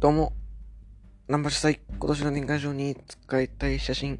[0.00, 0.32] どうも、
[1.28, 4.18] ナンバー主催、今年の年賀状に使いたい写真、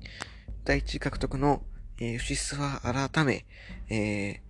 [0.63, 1.63] 第一獲得の、
[1.99, 3.47] えー、フシスは改め、
[3.89, 4.43] え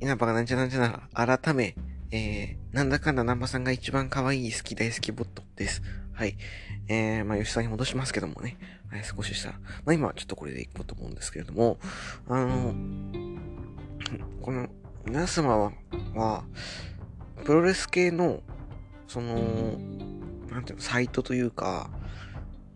[0.00, 1.76] ー、稲葉がなんちゃなんちゃなら、改め、
[2.10, 5.82] えー、なんだかんだナンバさんが一番可愛い好き大好きボットです。
[6.14, 6.36] はい。
[6.88, 8.58] えー、まあ、吉さんに戻しますけどもね。
[8.90, 9.60] はい、少ししたら。
[9.84, 11.78] まあ、今はちょっとこれでいこうと思うんですけれども、
[12.28, 12.74] あの、
[14.40, 14.68] この、
[15.06, 15.72] 皆様は、
[16.16, 16.44] は、
[17.44, 18.42] プロレス系の、
[19.06, 19.34] その、
[20.50, 21.90] なんていうの、サイトというか、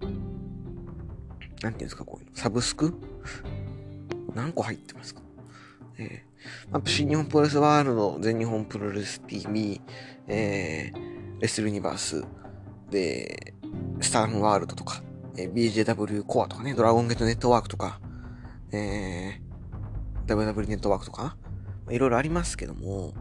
[0.01, 2.95] なんていうんですか、こういうの、サブスク？
[4.35, 5.23] 何個入ってますか？
[5.99, 9.81] えー、まあ、新日本プロレスワールド、全日本プロレス TV、
[10.29, 12.25] えー、レスルユニバース、
[12.91, 13.55] で、
[14.01, 15.03] スタームワールドとか、
[15.37, 18.01] えー、BJW コアとかね、ドラゴンゲートネットワークとか、
[18.73, 21.37] えー、WW ネットワークとか、
[21.91, 23.15] いろいろありますけども、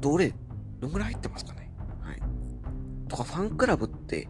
[0.00, 0.34] どれ、
[0.80, 1.70] どんぐらい入ってますかね？
[2.00, 2.22] はい。
[3.08, 4.28] とか、ファンクラブって、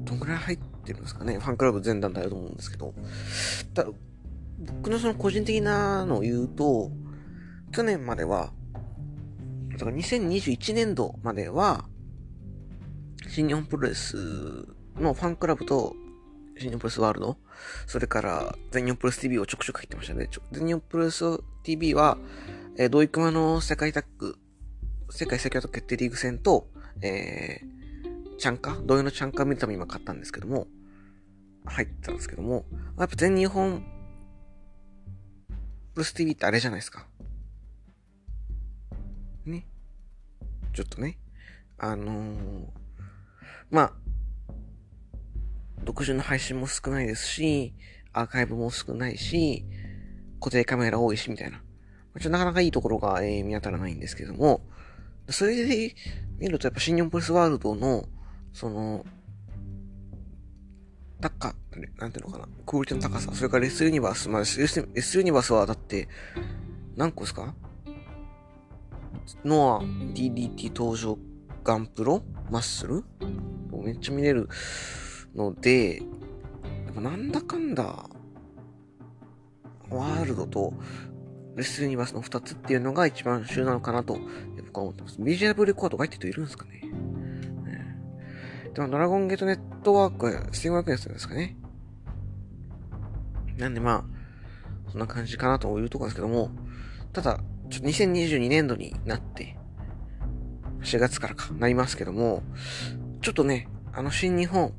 [0.00, 1.38] どんぐらい入ってるんですかね？
[1.38, 2.94] ファンクラブ全団体だと思うんですけど。
[3.74, 3.86] だ
[4.58, 6.90] 僕のその個人的なのを言うと、
[7.72, 8.52] 去年までは、
[9.72, 11.86] だから2021年度までは、
[13.28, 14.16] 新日本プロレス
[14.96, 15.94] のファンクラブと、
[16.56, 17.36] 新日本プロレスワールド、
[17.86, 20.28] それから全日本プロレス TV をちょくちょく入ってましたね。
[20.52, 21.24] 全日本プロレス
[21.64, 22.16] TV は、
[22.76, 24.38] えー、同育間の世界タッグ
[25.16, 26.66] 世界最強と決定リーグ戦と、
[27.00, 30.66] えー、チャンカ同様のチャンカ見るために今買ったんですけども、
[31.66, 32.64] 入ったんですけども、
[32.98, 33.84] やっぱ全日本、
[35.94, 37.06] プロス TV ってあれじゃないですか。
[39.46, 39.68] ね。
[40.72, 41.16] ちょっとね。
[41.78, 42.66] あのー、
[43.70, 43.92] まあ、
[45.84, 47.72] 独自の配信も少ないですし、
[48.12, 49.64] アーカイブも少ないし、
[50.40, 51.58] 固定カメラ多いし、みたいな。
[51.58, 54.66] ちょっとなかなかいいところが、えー、見当たらないんですけども、
[55.28, 55.94] それで
[56.38, 58.08] 見るとやっぱ新日本プレスワールドの、
[58.52, 59.04] その、
[61.20, 61.54] 高、
[61.98, 66.08] なんていうのかな、クオリティの高さ、それからレスユニバース、まあ、レスレスユニバースはだって、
[66.96, 67.54] 何個ですか？
[69.44, 71.18] ノア、DDT 登場、
[71.62, 73.04] ガンプロ、マッスル？
[73.72, 74.48] めっちゃ見れる
[75.34, 76.02] ので、
[76.94, 77.84] なんだかんだ、
[79.90, 80.74] ワールドと
[81.56, 84.18] レスユニバースの2つっていうのが一番旬なのかなと
[84.74, 85.20] 僕は思ってます。
[85.20, 86.80] BJW コアとか入ってる人いるんですかね。
[86.80, 88.70] ね。
[88.74, 91.56] でもドラゴンゲートネットワークは1500円するんですかね。
[93.56, 96.50] なんでまあ、そんな感じかなというところですけども、
[97.12, 97.38] ただ、
[97.70, 99.56] ちょっと2022年度になって、
[100.82, 102.42] 4月からか、なりますけども、
[103.22, 104.74] ちょっとね、あの新日本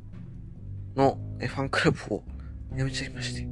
[0.95, 2.23] のファンクラブを
[2.75, 3.47] やめちゃいまして。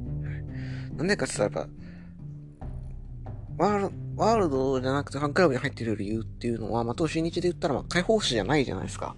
[0.94, 1.83] なんでかって言ったらやっぱ、
[3.56, 9.16] ワールワールドじゃなくてファンクラブに入ってる理由っていうのは、まあ、当新日で言ったら、まあ、開放誌じゃないじゃないですか。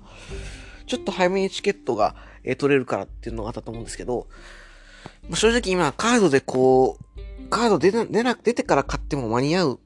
[0.86, 2.14] ちょっと早めにチケットが、
[2.44, 4.28] えー、取れるからっていうのがあったと思うんですけど、
[5.28, 9.80] まあ、正直今、カードでこう、カード出な、出な、出てから買っても間に合う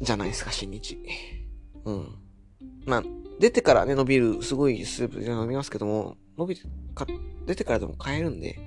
[0.00, 0.98] じゃないですか、新日。
[1.84, 2.14] うん。
[2.86, 3.02] まあ、
[3.40, 6.62] 出てからね、伸びる、すごいスープで伸びますけども、伸びて、
[6.94, 7.06] か、
[7.46, 8.58] 出てからでも買えるんで、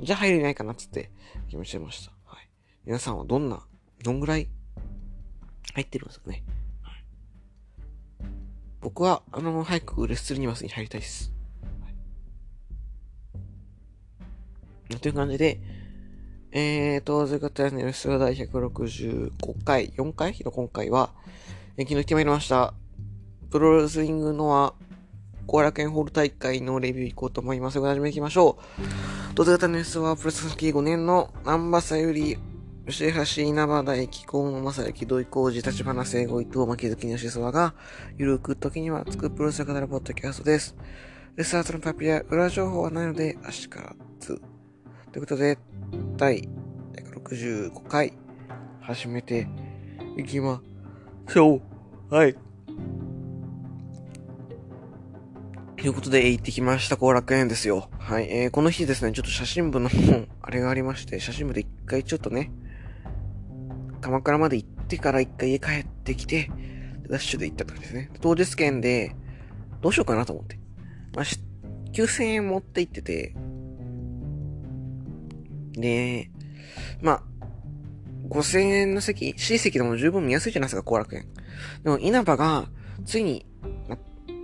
[0.00, 1.10] じゃあ入れないかなっつって
[1.46, 2.12] 決めちゃいました。
[2.24, 2.48] はい。
[2.84, 3.64] 皆さんはどんな、
[4.02, 4.48] どんぐらい
[5.78, 6.42] 入ってるんですかね。
[8.80, 11.32] 僕は、あの、早くレッスルニバスに入りたいです。
[14.90, 15.60] はい、という感じで、
[16.50, 20.34] えーと、ということでね、レッスル第165回、4回？
[20.44, 21.10] の今回は、
[21.76, 22.74] え昨日来てまいりました。
[23.50, 24.74] プロレスリングのは、
[25.46, 27.94] 後楽園ホール大会のレビュー行こうと思いますでは。
[27.94, 28.58] 始めていきましょ
[29.30, 29.34] う。
[29.34, 32.36] ということで、ネスはプレスキー5年のナンバサより
[32.88, 37.74] 吉橋稲葉大気候の正幸土井工事立花聖吾伊藤巻月吉沢が、
[38.16, 40.74] ゆるく時にはつくプロレス語るポッドキャストです。
[41.36, 44.40] レスタートのパピや裏情報はないので、足からず。
[45.12, 45.58] ということで、
[46.16, 46.48] 第
[46.94, 48.14] 165回、
[48.80, 49.46] 始めて
[50.16, 50.62] いきま
[51.28, 51.60] しょ
[52.10, 52.14] う。
[52.14, 52.34] はい。
[55.76, 57.90] ということで、行ってきました、後楽園ですよ。
[57.98, 58.28] はい。
[58.30, 59.90] えー、この日ですね、ちょっと写真部の
[60.40, 62.50] あれがありまして、写真部で一回ちょっとね、
[64.00, 66.50] 鎌倉まで行ってから一回家帰ってきて、
[67.08, 68.10] ダッシュで行ったとかですね。
[68.20, 69.14] 当日券で、
[69.80, 70.58] どうしようかなと思って。
[71.14, 71.24] まあ、
[71.92, 73.34] 9000円持って行ってて、
[75.72, 76.30] で、
[77.00, 77.22] まあ、
[78.28, 81.26] 5000円の席、C 席でも十分見やすいじゃないですか、後楽園。
[81.82, 82.68] でも、稲葉が、
[83.04, 83.46] ついに、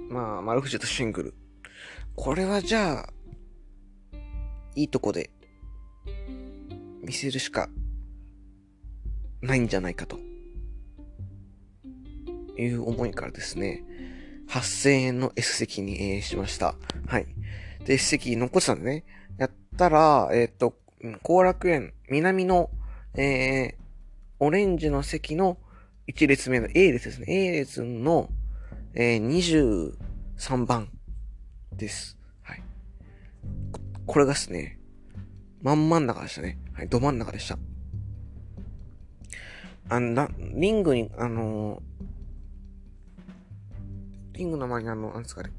[0.08, 1.34] まあ、丸藤とシングル。
[2.16, 3.12] これはじゃあ、
[4.74, 5.30] いいとこで、
[7.02, 7.68] 見せるしか
[9.44, 10.18] ないんじゃないかと
[12.56, 13.84] いう思いからですね、
[14.48, 16.74] 8000円の S 席に、えー、しました。
[17.06, 17.26] はい。
[17.84, 19.04] で、S 席残ってたんでね、
[19.38, 20.76] やったら、えっ、ー、と、
[21.22, 22.70] 後楽園、南の、
[23.14, 23.74] えー、
[24.38, 25.58] オレンジの席の
[26.08, 27.26] 1列目の A 列ですね。
[27.28, 28.30] A 列の、
[28.94, 29.96] えー、
[30.36, 30.88] 23番
[31.72, 32.16] です。
[32.42, 32.62] はい。
[34.06, 34.78] これがですね、
[35.62, 36.58] 真ん真ん中でしたね。
[36.72, 37.58] はい、ど真ん中でした。
[39.88, 45.52] あんな、リングに、あのー、リングの前にあの、なんですかね、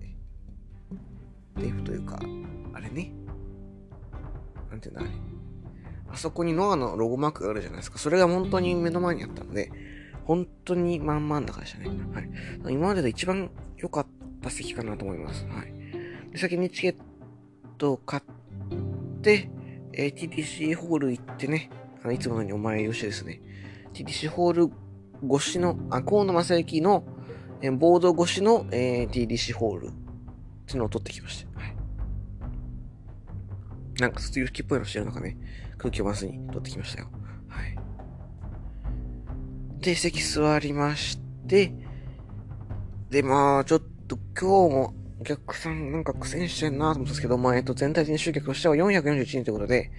[1.56, 2.20] テープというか、
[2.74, 3.12] あれね。
[4.70, 5.10] なんていうんだ、あれ。
[6.12, 7.98] あそこにノアのロゴマークがあるじゃないですか。
[7.98, 9.72] それが本当に目の前にあったので、
[10.26, 11.88] 本当にまんまん中でしたね。
[12.14, 12.74] はい。
[12.74, 14.08] 今までで一番良かっ
[14.42, 15.46] た席かなと思います。
[15.48, 15.74] はい。
[16.32, 16.96] で先にチケッ
[17.78, 18.24] トを買っ
[19.22, 19.50] て、
[19.94, 21.70] え、TTC ホール行ってね、
[22.04, 23.42] あのいつものようにお前よしですね。
[23.96, 24.72] TTC ホール
[25.34, 27.06] 越しの、あ、河野正幸の、
[27.62, 29.92] えー、ボード越しの、えー、TTC ホールっ
[30.66, 31.60] ていうのを取ってきました。
[31.60, 31.76] はい。
[34.02, 35.38] なんか卒業式っぽいのしてるのかね、
[35.78, 37.10] 空気をまずに取ってきましたよ。
[37.48, 37.78] はい。
[39.80, 41.18] で、席座りまし
[41.48, 41.74] て、
[43.10, 49.92] で、まあ、ちょっと今日もお客さんなんか苦戦してんなと思ったんですけど、まあ、えっと、全体的に集客としては441人ということで、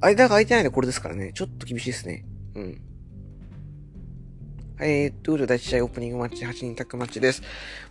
[0.00, 2.24] 間が空いてないでこれですからね、ちょっと厳しいですね。
[2.54, 2.89] うん。
[4.80, 7.42] はい、えー、ということで、第1試合オープニングマッチ、8人タックマッチです。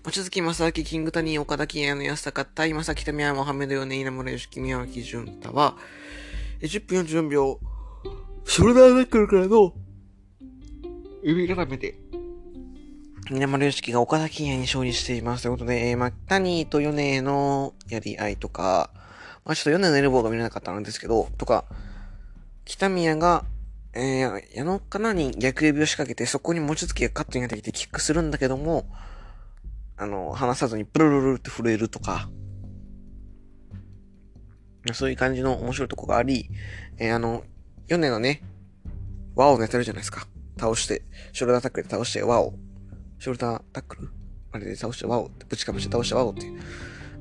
[0.03, 5.77] 望月正明、キングタニー、岡田金谷の安高、対正木民山、モハメドヨネ、稲村良樹、宮脇潤太は、
[6.62, 7.59] 10分44秒、
[8.44, 9.75] ショルダーナックルからの、
[11.21, 11.94] 指固めて、
[13.30, 15.44] 稲丸良樹が岡田金也に勝利しています。
[15.44, 18.89] ということで、えー、まあ、谷と米のやり合いとか、
[19.45, 21.65] まあ、ちょっと米のエルボーが見れなかったんですけど、とか、
[22.65, 23.45] 北宮が、
[23.94, 28.86] えー、矢野かなに逆指を仕掛けて、そこに餅つきがカットになってきてキックするんだけども、
[29.97, 32.30] あの、離さずにプルルルって震えるとか、
[34.94, 36.50] そういう感じの面白いとこがあり、
[36.97, 37.44] えー、あの、
[37.88, 38.44] 米のね、
[39.36, 40.27] ワオのやってるじゃないですか。
[40.59, 41.03] 倒して、
[41.33, 42.53] ショルダータックルで倒して、ワオ。
[43.19, 44.09] ショルダータックル？
[44.51, 46.62] あれで倒して、ワオ、ぶちかぶして倒してワオっていう。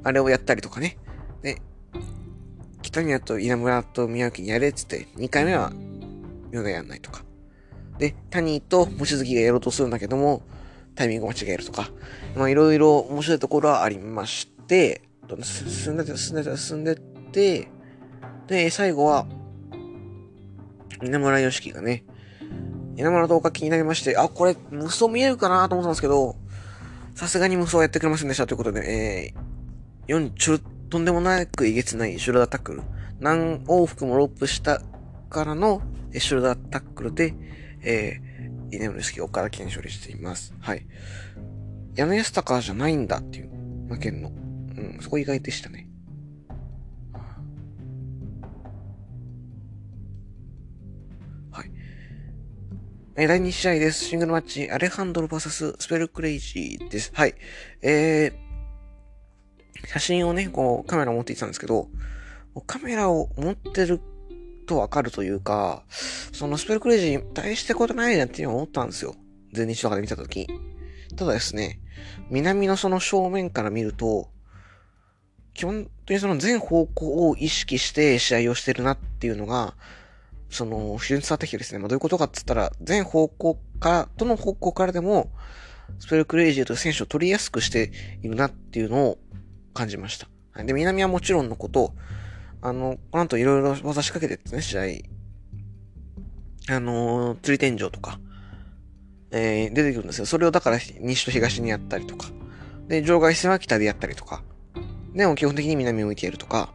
[0.04, 0.98] あれをやったりとかね。
[1.42, 1.60] で、
[2.82, 5.72] 北宮と稲村と宮脇にやれっつって、2回目は、
[6.50, 7.24] 米やんないとか。
[7.98, 10.42] で、谷と望月がやろうとするんだけども、
[10.94, 11.90] タイミングを間違えるとか。
[12.36, 15.02] まあ、いろいろ面白いところはありまして、
[15.42, 17.68] 進んでて、進んでて、進んでて、
[18.46, 19.26] で、最後は、
[21.02, 22.04] 稲村良樹がね、
[22.96, 26.36] 稲村動画気になりまして、あ、これ、無双見えるかなと思ったんですけど、
[27.14, 29.34] さすがに無双やってくれませんでしたということで、
[30.08, 30.58] えー、4、ちょ、
[30.88, 32.82] とんでもなくえげつないシュルダータックル。
[33.20, 34.80] 何往復もロープした
[35.28, 35.82] からの
[36.12, 37.34] シュルダータックルで、
[37.82, 40.54] えー、稲村良樹岡田健勝利しています。
[40.60, 40.86] はい。
[41.94, 43.50] 矢野安高じゃないんだっていう、
[43.88, 44.30] 負けんの。
[44.30, 45.88] うん、そこ意外でしたね。
[51.50, 51.70] はい
[53.16, 54.04] えー、第2試合です。
[54.04, 57.10] シングルマッチ、アレハンドロ VS ススペルクレイジーです。
[57.14, 57.34] はい。
[57.82, 61.88] えー、写真をね、こう、カメラを持っていたんですけど、
[62.66, 64.00] カメラを持ってる
[64.68, 65.82] とわかるというか、
[66.32, 69.16] そのスペルクレイジーに対してことないなっていう思ったんですよ。
[69.52, 70.46] 全日とかで見たとき。
[71.16, 71.80] ただですね、
[72.30, 74.28] 南のその正面から見ると、
[75.54, 79.74] 基本的にその全方向を意識して試合をしてるなっていうのが、
[80.50, 85.30] その、非常に伝わってきてですね、まあ、どういうことかって言ったら、全方向から、どの方向からでも、
[85.98, 87.90] スペルクレイジーという選手を取りやすくして
[88.22, 89.18] いるなっていうのを
[89.74, 90.28] 感じました。
[90.64, 91.92] で、南はもちろんのこと、
[92.60, 94.78] あの、この後いろいろ技仕掛けてですね、試
[96.68, 96.74] 合。
[96.74, 98.18] あのー、釣り天井とか、
[99.30, 100.26] えー、出てくるんですよ。
[100.26, 102.28] それをだから西と東にやったりとか。
[102.88, 104.42] で、場外線は北でやったりとか。
[105.14, 106.72] でも基本的に南を向いているとか。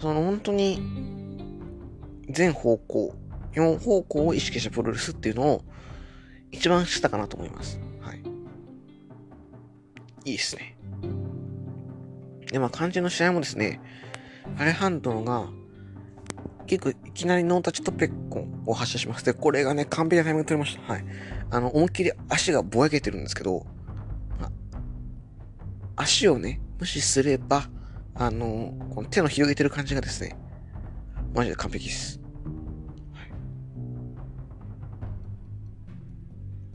[0.00, 0.82] その本当に、
[2.28, 3.14] 全方向、
[3.52, 5.64] 4方向を意識したプロレスっていうのを
[6.50, 7.80] 一番したかなと思います。
[8.00, 8.18] はい。
[10.24, 10.76] いいですね。
[12.50, 13.80] で、まあ、肝心の試合もですね、
[14.58, 15.48] アレハンドロが
[16.66, 19.24] 結構いきなりノータッチとペッコンを発射します。
[19.24, 20.92] で、これがね、完璧なタイミング取れました。
[20.92, 21.04] はい。
[21.50, 23.66] あの、思いっきり足がぼやけてるんですけど、
[25.96, 27.68] 足をね、無視すれば、
[28.14, 30.36] あの、この手の広げてる感じがですね、
[31.34, 32.20] マジで完璧です。
[33.12, 33.32] はい。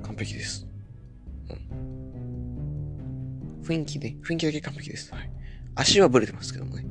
[0.04, 0.68] 完璧です。
[1.50, 1.58] うん。
[3.64, 5.14] 雰囲気で、雰囲気だけ完璧です。
[5.14, 5.32] はい。
[5.76, 6.86] 足はブレてますけどもね。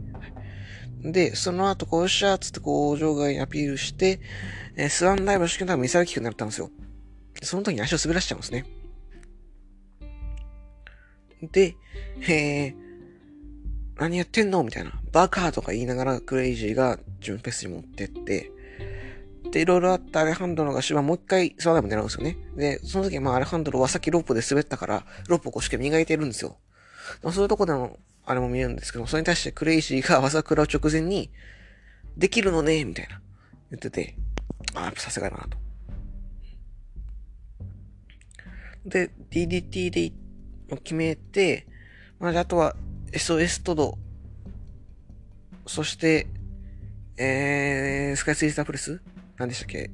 [1.02, 4.20] で、その後、こう、シャーつってこう、場外にアピールして、
[4.76, 6.70] えー、スワンダイブ試験多分ミサイルキックになったんですよ。
[7.42, 8.66] その時に足を滑らしちゃうんですね。
[11.40, 11.76] で、
[12.28, 12.74] えー、
[13.96, 14.64] 何やってんの？
[14.64, 14.92] みたいな。
[15.12, 18.50] バカとか言いながらクレイジーが準フェスに持ってって、
[19.52, 22.36] で、いろいろあったアレハンドロが芝もう一回スワンダム狙うんですよね。
[22.56, 26.58] で、その時まあアレハンドロはさっきロープで滑ったから、ロープをこうしっかり磨いてるんですよ。
[27.22, 27.96] そういうとこでの、
[28.30, 31.30] あれも見えるんですけど、それに対してクレイジーが技食らう直前に、
[32.16, 33.20] できるのねみたいな。
[33.70, 34.16] 言ってて、
[34.74, 35.56] あ、やっぱさすがだなと。
[38.84, 40.12] で、DDT で
[40.82, 41.66] 決めて、
[42.18, 42.76] まあ、あとは
[43.12, 43.98] SOS トド、
[45.66, 46.26] そして、
[47.16, 49.00] えー、スカイツリースタープレス？
[49.38, 49.90] 何でしたっけ？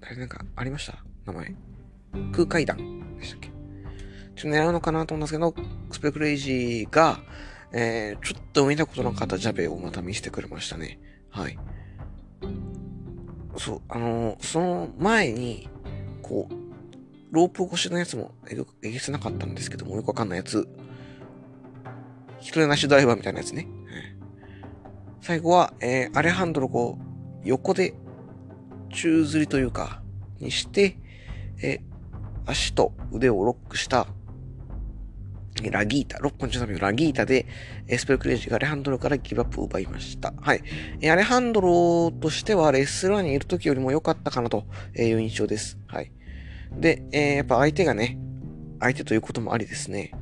[0.00, 1.04] あれなんかありました？
[1.24, 1.54] 名前。
[2.32, 3.57] 空海団でしたっけ？
[4.46, 5.54] 狙うのかなと思うんですけど、
[5.90, 7.20] スペクレイジーが、
[7.72, 11.00] えー、ちょっと見たことなかったジャベをまた見せてくれましたね。
[11.30, 11.58] はい。
[13.56, 15.68] そう、あのー、その前に、
[16.22, 16.54] こう、
[17.30, 20.68] ロープ越しのやつもえげげつなかったんですけども、よくわかんないやつ。
[22.40, 23.68] 一人なしドライバーみたいなやつね。
[25.20, 27.94] 最後は、えー、アレハンドロこう、横で、
[28.90, 30.02] 宙吊りというか、
[30.40, 30.96] にして、
[31.62, 34.06] えー、足と腕をロックした
[35.70, 37.46] ラギータ、6本13秒ラギータで、
[37.86, 40.32] エスペルクレイジがアレハンドロからギブアップを奪いました。
[40.40, 40.62] はい。
[41.10, 44.64] アレハンドロとしてはレスラーにいる時よりも良かったかなと
[44.96, 45.78] いう印象です。
[45.86, 46.12] はい。
[46.72, 48.18] で、えー、やっぱ相手がね、
[48.80, 50.12] 相手ということもありですね、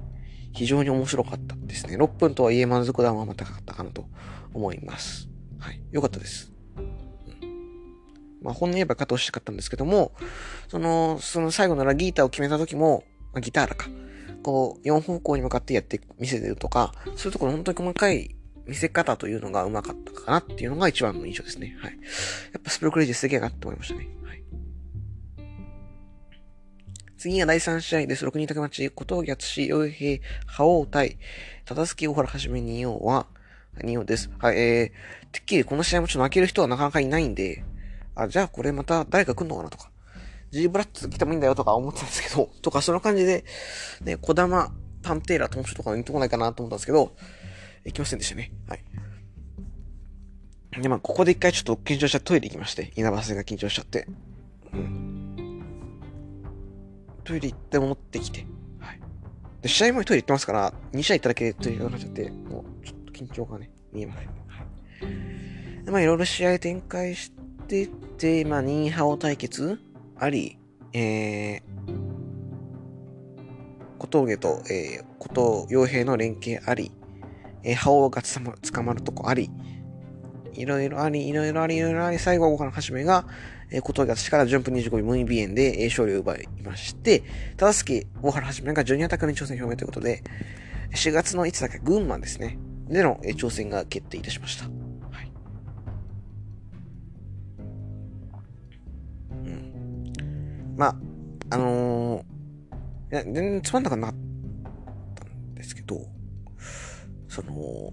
[0.53, 1.97] 非常に面白かったですね。
[1.97, 4.07] 6分とはいえ満足度はまた高かったかなと
[4.55, 5.29] 思います。
[5.59, 5.81] はい。
[5.91, 6.53] 良かったです。
[8.43, 10.13] まあ、本音言えば勝ってほしかったんですけども、
[10.69, 13.03] その、その最後のラギータを決めた時も、
[13.41, 13.89] ギターラか。
[14.47, 21.77] こう、4方向に向かってやって見せてるとか、そういうところ本当に細かい見せ方というのがうまかったかなっていうのが一番の印象ですね。
[21.81, 21.91] はい。
[21.91, 21.99] や
[22.61, 24.07] っぱスプロクレイジーすげえなって思いましたね。
[24.23, 24.45] はい。
[27.19, 28.25] 次が第3試合です。
[28.25, 31.19] 6人竹町、小峠敦、洋平、覇王対、
[31.65, 33.27] 忠助大原はじめ二葉は、
[33.83, 34.31] 二葉です。
[34.39, 37.65] はい、えー、てっきりこの試合もちょっと負ける人はなかなかいないんで、
[38.15, 39.91] あ、じゃあこれまた誰か来んのかなとか。
[40.57, 43.45] G ブラッツ来てもいいんだよとか思ってたんですけど、 とかその感じで、
[44.03, 44.73] ね、小玉、
[45.03, 47.15] パンテーラ、トンシとかに行ってこないかなと思ったんですけど、
[47.85, 48.53] 行きませんでしたね。
[48.69, 48.83] はい。
[50.81, 54.07] で、まあ、ここで一回ちょっと緊張しちゃトイレ行きまして、稲葉さんが緊張しちゃって。
[54.73, 55.63] うん。
[57.25, 58.47] トイレ行って戻ってきて、
[58.81, 59.01] はい。
[59.63, 64.27] で、試合もトイレ行ってますから、2試合行っただけでトイレがかっちゃって、もうちょっと緊張がね、見えません。
[64.27, 65.85] はい。
[65.85, 67.33] で、まあ、いろいろ試合展開し
[67.69, 67.87] て
[68.19, 69.79] て、まあ、ニーハオ対決
[70.19, 70.59] あり、
[70.93, 71.61] えー、
[73.99, 76.93] 小峠と、えー、小藤傭兵の連携あり、
[77.63, 79.51] えー、覇王が捕まるとこあり、
[80.55, 83.27] いろいろあり、いろいろあり、いろいろあり、最後、岡野はじめが、
[83.71, 87.23] えー、小峠がから順分25秒無意鼻炎で、えー、勝利を奪いまして、
[87.57, 90.23] 忠助、大原はじめがジュニアタックに挑戦表明ということで、
[90.93, 92.59] 4月のいつだっけ、群馬ですね。
[92.89, 94.86] での、えー、挑戦が決定いたしました。
[100.77, 100.97] まあ、
[101.51, 106.01] あのー、いや、全然つまんなくなったんですけど、
[107.29, 107.93] その、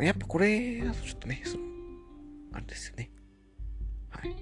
[0.00, 1.64] やっぱこれだとちょっとね、その、
[2.52, 3.10] あれですよね。
[4.10, 4.36] はい。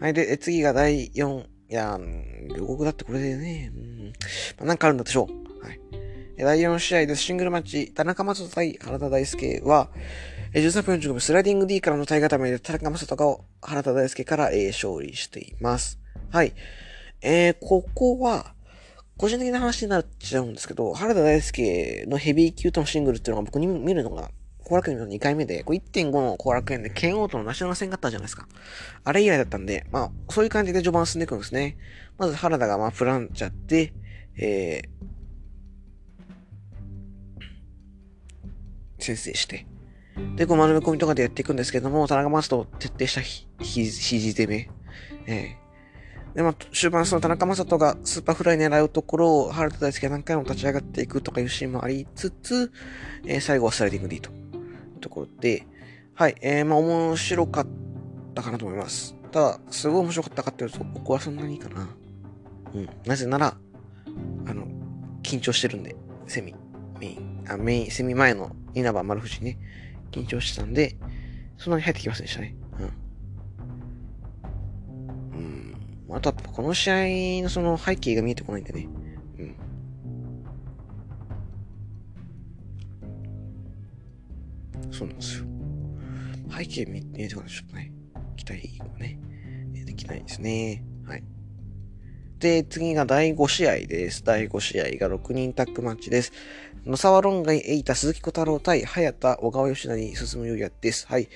[0.00, 0.12] はい。
[0.12, 1.98] で、次が第4、いや、
[2.56, 4.12] 予告だってこれでね、うん、
[4.58, 5.64] まあ、なんかあるんだでしょう。
[5.64, 5.80] はい。
[6.36, 7.22] 第4試合です。
[7.22, 9.90] シングルマッチ、田中松対原田大輔は、
[10.52, 15.98] 13分45秒スライディング D からの体固めで田中正人が原田大輔から、えー、勝利しています。
[16.30, 16.54] はい。
[17.20, 18.54] えー、ここは、
[19.16, 24.30] 個人的な話になっちゃうんですけど、原田大輔のヘビー級とのシングルっていうのが僕に見るのが、
[24.64, 28.46] 後楽園の2回目で、こ1.5の後楽園で剣王とのナショナル戦があったじゃないですか。
[29.02, 31.76] あれ以来だったんで、まあ、そういう感じで序盤進んでいくんですね。
[32.16, 33.92] まず原田がまあ、プランチャって、
[34.36, 39.66] えー、先制して、
[40.36, 44.70] で、こう丸め込みとかでやっていくんですけども、田中正人徹底したひ、ひ、肘攻め。
[45.26, 52.72] ええー、で、まあ、終盤その田中正人がスーパーフライ狙うところを、原田大輔が何回も立ち上がっていくとかいうシーンもありつつ、
[53.24, 54.30] えー、最後はスライディングでいいと。
[55.00, 55.66] ところで、
[56.14, 57.66] はい、えー、まあ、面白かっ
[58.34, 59.14] たかなと思います。
[59.30, 61.88] ただ、すごい面白かったかっていうと、僕はそんなにいいかな。
[62.74, 62.88] うん。
[63.06, 63.56] なぜなら、
[64.46, 64.66] あの、
[65.22, 65.94] 緊張してるんで、
[66.26, 66.54] セミ、
[67.00, 69.58] メイン、あ、メイン、セミ前の稲葉丸藤ね、
[70.10, 70.96] 緊張してたんで、
[71.56, 72.56] そんなに入ってきませんでしたね。
[72.78, 72.82] う
[75.36, 76.08] ん。
[76.08, 76.16] うん。
[76.16, 76.90] あとは、この試
[77.40, 78.88] 合のその背景が見えてこないんでね。
[79.38, 79.56] うん。
[84.92, 85.44] そうなんですよ。
[86.50, 87.92] 背景見えてこないちょっとね、
[88.36, 89.18] 期待がね、
[89.84, 90.84] できないですね。
[91.06, 91.22] はい。
[92.38, 94.22] して次が第5試合です。
[94.22, 96.32] 第5試合が6人タッグマッチです。
[96.86, 101.08] 野沢論外エイタ鈴木小太郎対早田小川義成進む優也です。
[101.08, 101.28] はい。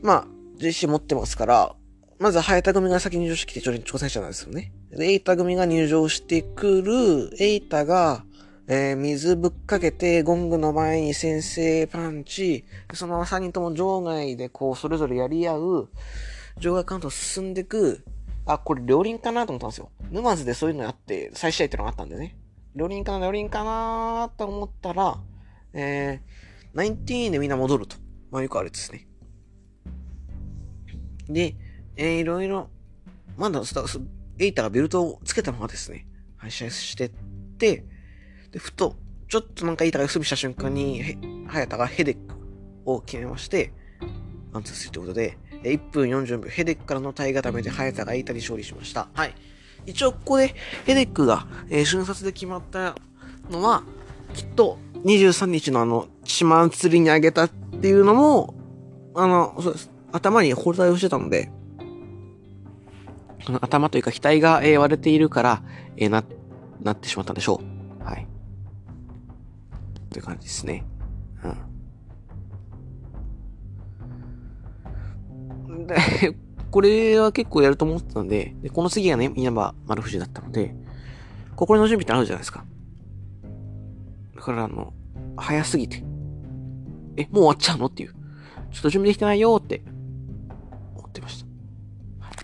[0.00, 0.26] まあ、
[0.62, 1.74] 実施持ってますから、
[2.20, 4.70] まず早田組が先入場してきて挑戦者なんですよね。
[4.92, 8.24] で、エイタ組が入場してくる、エイタが、
[8.68, 12.64] えー、水ぶっかけて、ゴングの前に先制パンチ、
[12.94, 15.88] その3人とも場外でこう、それぞれやり合う、
[16.60, 18.04] 場外カウント進んでく、
[18.48, 19.90] あ、これ両輪かなと思ったんですよ。
[20.10, 22.34] 沼津でそういうのやって、再試合ってのがあったんでね。
[22.74, 25.20] 両輪かな、両輪かなと思ったら、
[25.74, 27.96] えー、19でみんな戻ると。
[28.30, 29.06] まあよくあるですね。
[31.28, 31.56] で、
[31.96, 32.70] えー、いろいろ、
[33.36, 33.62] まだ、
[34.38, 36.06] エイタがベルトをつけたままですね、
[36.38, 37.10] 配信してっ
[37.58, 37.84] て、
[38.50, 38.96] で、ふと、
[39.28, 42.34] ちょっとなんかエイタが休みした瞬間に、早田がヘデック
[42.86, 43.74] を決めまして、
[44.52, 49.08] ワンツースリーということで、1分40秒、ヘデックからの体固めで早田がエイタに勝利しました。
[49.14, 49.34] はい。
[49.86, 52.94] 一応ここでヘデックが、えー、瞬殺で決まった
[53.50, 53.82] のは、
[54.34, 58.54] きっと23日のあの、島釣りにあげたっていうのも、
[59.14, 59.90] あの、そうです。
[60.12, 61.50] 頭に包帯をしてたので、
[63.44, 65.62] その頭というか額が、えー、割れているから、
[65.96, 66.24] えー、な、
[66.82, 67.60] なってしまったんでしょ
[68.00, 68.04] う。
[68.04, 68.24] はい。
[68.24, 70.84] って感じですね。
[75.88, 76.36] で、
[76.70, 80.74] これは結構やると思ってたんで、でこの次がね、稲葉丸藤だったので、
[81.56, 82.64] 心の準備ってあるじゃないですか。
[84.36, 84.92] だからあの、
[85.36, 86.04] 早すぎて、
[87.16, 88.14] え、もう終わっちゃうのっていう。
[88.70, 89.82] ちょっと準備できてないよって
[90.96, 91.46] 思ってました。
[92.24, 92.34] はい、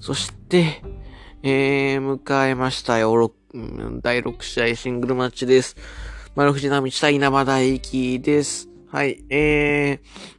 [0.00, 0.82] そして、
[1.42, 3.32] えー、迎えましたよ。
[4.02, 5.76] 第6試合シングルマッチです。
[6.34, 8.68] 丸藤奈道対稲葉大輝です。
[8.90, 10.37] はい、えー、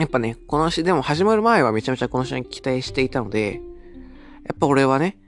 [0.00, 3.60] やっぱね、この試合、でも始まる前はめちゃめちゃこの試合に期待していたので、
[4.44, 5.18] やっぱ俺はね、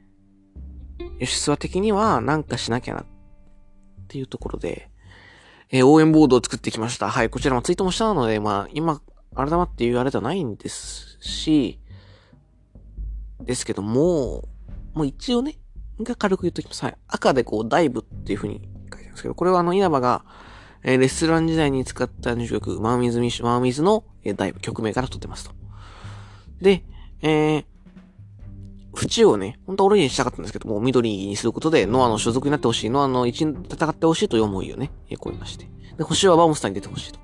[1.21, 3.04] 吉沢的にはなんかしなきゃなっ
[4.08, 4.91] ていうところで、
[5.71, 7.11] えー、応援ボードを作ってきました。
[7.11, 9.00] はい、こちらもツイートもしたので、まあ、今、
[9.35, 11.78] 改まって言うあれではないんですし、
[13.41, 14.49] ですけども、
[14.95, 15.58] もう一応ね、
[16.00, 16.85] が軽く言っときます。
[16.85, 16.97] はい。
[17.08, 20.25] 赤でこう、ダイブっていう風に書いてあるんですけど、これはあの、稲葉が、
[20.84, 25.52] えー、レストラン時代に使った入曲、マーミズミッシュ、マーミズの、えー、ダイブ、曲名から撮ってますと。
[26.60, 26.84] で、
[27.23, 27.64] えー、
[28.95, 35.68] 縁をね、本当はオレンジにしたかったんですけども、緑にすることで、ノアの所属になってほしい、ノアの一員戦ってほしいという思いをね、えー、込めまして。
[35.97, 37.21] で、星はバーモスターに出てほしいと。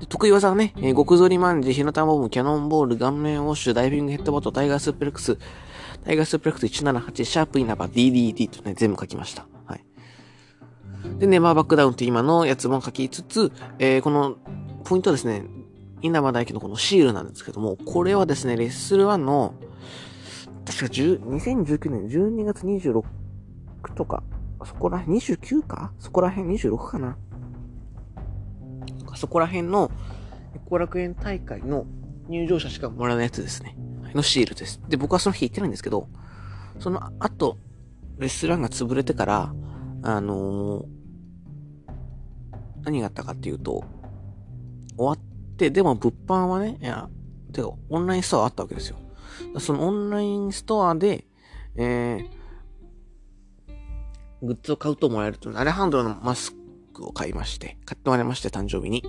[0.00, 5.36] で、得意技はね、えー、極反りマンジ、火の玉ボム、キャノンボール、顔面ウォッシュ、ダイビングヘッドバト、タイガースープレックス、
[6.04, 9.46] タイガースープレックス178、シャープイナバ、DDD とね、全部書きました。
[11.18, 14.36] で、ネバーバックダウンって今のやつも書きつつ、えー、この、
[14.84, 15.44] ポイントはですね、
[16.00, 19.54] 稲葉大輝のこのシールなんですけども、これはですね、レッスル1の、
[20.64, 23.02] 確か2019年12月26
[23.94, 24.22] とか、
[24.64, 25.92] そこら辺、29か？
[25.98, 27.16] そこら辺26かな？
[29.14, 29.90] そこら辺の、
[30.68, 31.86] 後楽園大会の
[32.28, 33.76] 入場者しかもらえないやつですね。
[34.14, 34.80] のシールです。
[34.88, 36.08] で、僕はその日行ってないんですけど、
[36.78, 37.58] その後、
[38.18, 39.54] レスランが潰れてから、
[40.02, 40.84] あのー、
[42.84, 43.84] 何があったかっていうと、
[44.96, 45.18] 終わっ
[45.56, 47.08] て、でも物販はね、いや、
[47.52, 48.96] てか、オンラインストアあったわけですよ。
[49.58, 51.24] そのオンラインストアで、
[51.76, 56.54] えー、グッズを買うともらえると、アレハンドロのマス
[56.92, 59.04] クを買いまして、買ってもらいまして、誕生日に。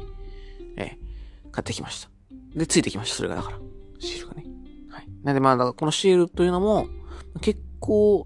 [0.78, 2.10] えー、買ってきました。
[2.56, 3.60] で、ついてきました、それがだから。
[4.00, 4.46] シールがね。
[4.90, 5.08] はい。
[5.24, 6.88] なんでまあ、だからこのシールというのも、
[7.42, 8.26] 結構、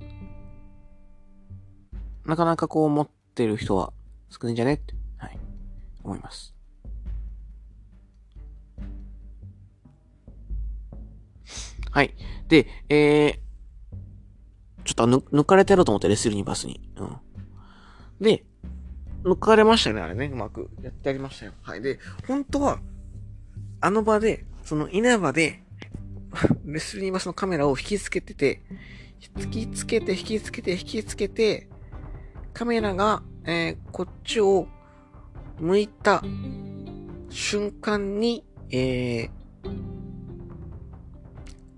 [2.26, 3.94] なかなかこう持ってる人は
[4.30, 5.38] 少ないんじゃねって、はい、
[6.04, 6.54] 思います。
[11.92, 12.16] はい。
[12.48, 16.82] で、えー、ちょっと抜抜かれてやろうと思って、レスルニバスに。
[16.98, 17.18] うん。
[18.20, 18.46] で、
[19.24, 20.26] 抜かれましたね、あれね。
[20.26, 21.54] うまくやってやりましたよ。
[21.62, 21.82] はい。
[21.82, 22.80] で、本当は、
[23.80, 25.64] あの場で、その稲葉で、
[26.66, 28.64] レスルニバスのカメラを引きつけてて、
[29.40, 31.70] 引きつけて、引きつけて、引きつけて、
[32.54, 34.68] カメラが、えー、こっちを
[35.60, 36.24] 向いた
[37.30, 39.30] 瞬間に、えー、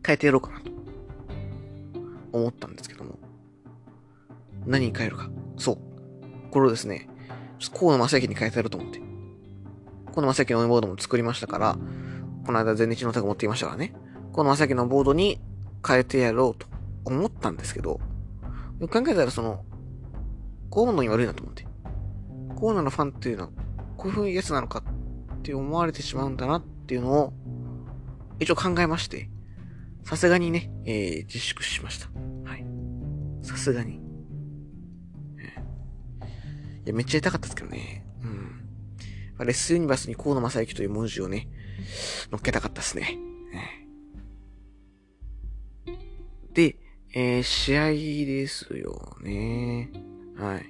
[0.05, 0.71] 変えてやろうかなと
[2.33, 3.17] 思ったんですけども。
[4.65, 5.29] 何に変えるか。
[5.57, 5.77] そう。
[6.51, 7.07] これをですね、
[7.73, 8.99] 河野正幸に変えてやろうと思って。
[10.07, 11.77] 河野正幸のボードも作りましたから、
[12.45, 13.93] この間全日の手が持っていましたからね。
[14.33, 15.39] 河野正幸のボードに
[15.85, 16.67] 変えてやろうと
[17.05, 17.99] 思ったんですけど、
[18.79, 19.63] よく考えたらその、
[20.75, 21.65] 河野に悪いなと思って。
[22.59, 23.49] 河野のファンっていうのは、
[23.95, 24.83] こういう風にやつなのか
[25.38, 27.33] って思われてしまうんだなっていうのを、
[28.41, 29.29] 一応考えまして。
[30.03, 32.09] さすがにね、えー、自粛しました。
[32.43, 32.65] はい。
[33.41, 33.95] さすがに。
[33.95, 33.99] い
[36.89, 38.05] や、めっちゃ痛かったですけどね。
[38.21, 39.45] うん。
[39.45, 41.47] レッスンユニバースに河野正幸という文字をね、
[42.31, 43.17] 乗っけたかったですね。
[46.53, 46.77] で、
[47.13, 50.14] えー、試合ですよね。
[50.38, 50.65] はい。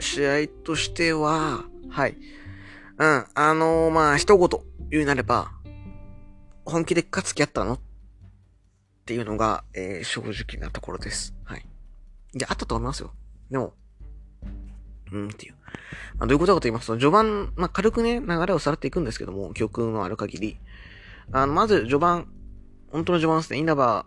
[0.00, 2.16] 試合としては、はい。
[2.98, 4.48] うん、あのー、まあ、一言
[4.90, 5.50] 言うなれば、
[6.64, 7.80] 本気で勝つ気あったのっ
[9.04, 11.34] ていうのが、えー、正直なところです。
[11.44, 11.66] はい。
[12.34, 13.12] いや、あったと思いますよ。
[13.50, 13.74] でも、
[15.12, 15.54] うんっていう。
[16.18, 20.58] あ、どういうことかと言いますと、序盤、まあ、軽くね、流れをさらっていくんですけども、記憶のある限り。
[21.32, 22.26] あの、まず、序盤、
[22.90, 24.06] 本当の序盤ですね、稲葉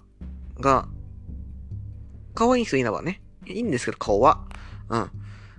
[0.59, 0.87] が、
[2.35, 3.21] 可愛いんですよ、稲葉ね。
[3.45, 4.45] いいんですけど、顔は。
[4.89, 5.09] うん。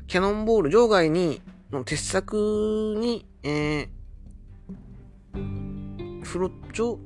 [0.07, 7.03] キャノンボール、場外に、の鉄柵に、えー、フロッチョ、も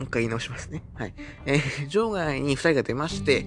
[0.00, 0.82] う一回言い直しますね。
[0.94, 1.14] はい。
[1.46, 3.46] えー、場外に二人が出まして、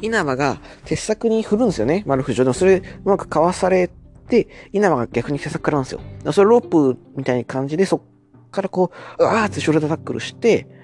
[0.00, 2.02] 稲葉が鉄柵に振るんですよね。
[2.06, 3.90] 丸藤でもそれ、うまくかわされ
[4.28, 6.00] て、稲葉が逆に鉄柵からなんですよ。
[6.32, 8.02] それロープみたいな感じで、そっ
[8.50, 10.81] からこう、うわーってショルダータックルして、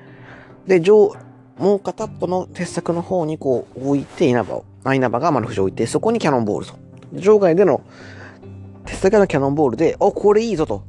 [0.69, 1.13] で、上、
[1.59, 6.75] もう片っぽの鉄柵の方にこう置いて稲葉を、稲葉が丸藤を置いて、そこにキャノンボールと。
[7.15, 7.81] 場外での
[8.85, 10.85] 鉄柵のキャノンボールで、お、これいいぞと。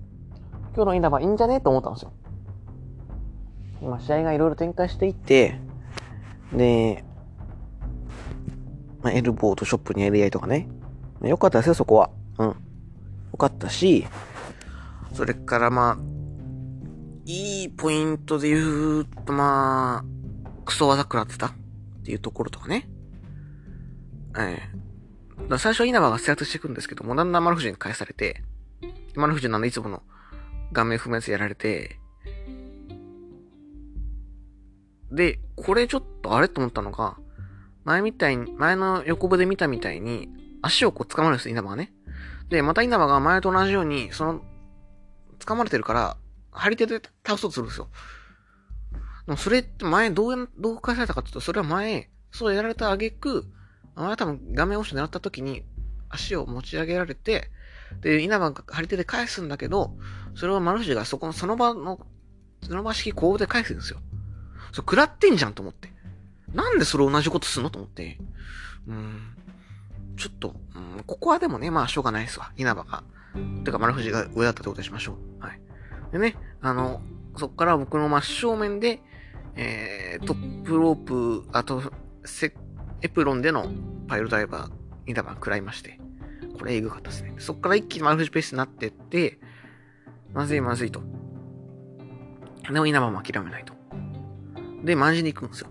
[0.75, 1.61] 今日の稲葉いいんじゃね？
[1.61, 2.11] と思ったんですよ。
[3.81, 5.57] 今、試合がいろいろ展開していって、
[6.53, 7.05] で、
[9.01, 10.67] まあ、エルボーとショップにやり合いとかね。
[11.21, 12.09] よかったですよ、そこは。
[12.37, 12.47] うん。
[12.47, 12.55] よ
[13.37, 14.05] かったし、
[15.13, 15.97] それからまあ、
[17.31, 20.03] いいポイントで言うと、まあ、
[20.65, 21.51] クソ技食らってたっ
[22.03, 22.89] ていうところとかね。
[24.35, 24.57] え
[25.39, 28.41] えだ最初稲葉が制圧していくんですけども、だんだん丸藤に返されて、
[29.15, 30.01] 丸藤なんでいつもの
[30.73, 31.99] 顔面不滅やられて、
[35.11, 37.19] で、これちょっとあれと思ったのが、
[37.83, 40.29] 前みたいに、前の横部で見たみたいに、
[40.63, 41.93] 足をこう掴まるんです、稲葉がね。
[42.49, 44.41] で、また稲葉が前と同じように、その、
[45.37, 46.17] 掴まれてるから、
[46.51, 47.89] 張り手で倒そうとするんですよ。
[49.25, 53.45] でもそれって前どう、どう返されたかっていうと、それは前、そうやられた挙句、
[53.95, 55.63] 前は多分画面押し狙った時に
[56.09, 57.51] 足を持ち上げられて、
[58.01, 59.95] で、稲葉が張り手で返すんだけど、
[60.35, 61.99] それをマルシがそこの、その場の、
[62.63, 63.99] その場式こうで返すんですよ。
[64.71, 65.91] それ食らってんじゃんと思って。
[66.53, 68.17] なんでそれ同じことすんのと思って。
[68.87, 69.35] うん。
[70.17, 72.51] ちょっと、うん、ここはでもね、まあしょうがないですわ。
[72.57, 73.03] 稲葉が。
[73.63, 75.43] てか丸藤が上だったってことにしましょう。
[75.43, 75.61] はい。
[76.11, 77.01] でね、あの、
[77.37, 79.01] そっから僕の真正面で、
[79.55, 81.81] えー、トップロープ、あと、
[82.25, 82.53] セ、
[83.01, 83.67] エプロンでの
[84.07, 84.71] パイルダイバー、
[85.05, 85.99] 稲葉食らいまして、
[86.57, 87.33] これエグかったですね。
[87.37, 89.39] そっから一気に丸藤ペースになってって、
[90.33, 91.01] まずいまずいと。
[92.71, 93.73] でも稲葉も諦めないと。
[94.83, 95.67] で、マンジに行くんですよ。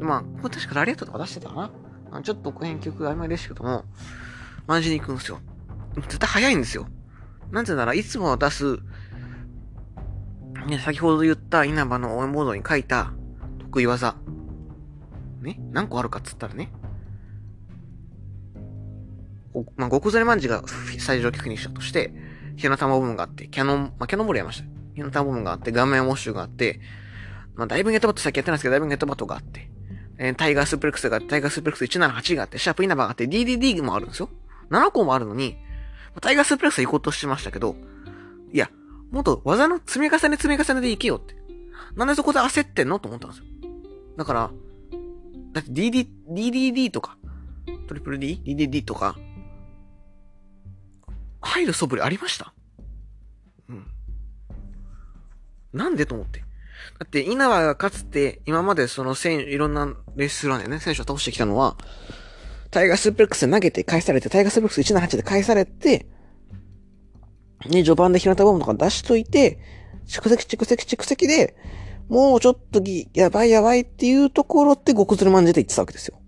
[0.00, 1.70] まあ、これ確かラリアットとか出してたか
[2.10, 3.84] なちょっと編曲曖昧ですけども、
[4.66, 5.40] マンジに行くんですよ。
[5.96, 6.86] 絶対早いんですよ。
[7.50, 8.78] なんてなら、いつも出す、
[10.66, 13.12] ね、先ほど言った稲葉の応援ボードに書いた
[13.58, 14.16] 得意技。
[15.42, 15.60] ね？
[15.72, 16.72] 何個あるかっつったらね。
[19.76, 20.64] まあ、極ずれマンジが
[20.98, 22.12] 最上級フィニッシャーとして、
[22.56, 24.64] 火の玉部分があって、キャノン、まあ、キャノンボールやりました。
[24.94, 26.80] 火の玉部分があって、顔面ウォッシュがあって、
[27.54, 29.70] まあ、ダイビングヘッドバット先やってないですけど、ダイビングヘッドバットがあって、
[30.18, 34.30] えー、タイガースープレックスがあって、タイガースープレックス178があって、シャープ稲葉があって、DDD もあるんですよ。
[34.70, 35.56] 7個もあるのに、
[36.20, 37.76] タイガースプレス行こうとしましたけど、
[38.52, 38.70] いや、
[39.10, 41.36] もっと技の積み重ね積み重ねで行けよって。
[41.96, 43.44] なんでそこで焦ってんのと思ったんですよ。
[44.16, 44.50] だから、
[45.52, 47.16] だって DD、DDD とか、
[47.86, 48.40] トリプル D?
[48.44, 49.16] DDD とか、
[51.40, 52.52] 入る素振りありました？
[53.68, 53.86] うん。
[55.72, 56.40] なんでと思って。
[56.40, 56.46] だ
[57.04, 61.76] って、稲葉がかつて、今までその選いろんなレースランでね、選手を倒してきたのは、
[62.74, 66.08] タイガースープレックス投げて返されて、タイガースープレックス178で返されて、
[67.66, 69.60] ね、序盤で日向ボムとか出しといて、
[70.08, 71.54] 蓄積蓄積蓄積で、
[72.08, 76.18] もうちょっとぎ、やばいやばいっていうところって極ずるまんじで言ってたわけですよ。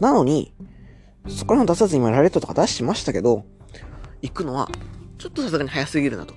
[0.00, 0.52] なのに、
[1.28, 3.46] そこら辺出さずに今ラレットとか出しましたけど、
[4.20, 4.70] 行くのは、
[5.16, 6.34] ちょっとさすがに早すぎるなと。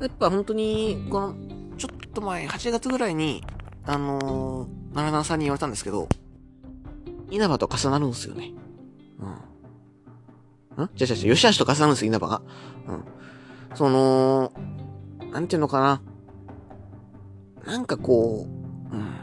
[0.00, 1.34] やっぱ本当に、この、
[1.76, 3.42] ちょっと前、8月ぐらいに、
[3.84, 6.06] あのー、奈良さんに言われたんですけど、
[7.32, 8.52] 稲葉と重なるんですよね。
[10.78, 10.84] うん。
[10.84, 10.90] ん？
[10.94, 12.42] じゃじゃじゃ、吉橋と重なるんですよ、稲葉が。
[12.86, 13.04] うん。
[13.74, 14.52] その、
[15.32, 16.02] なんていうのかな。
[17.64, 19.00] なんかこう、うん。
[19.00, 19.14] うん、っ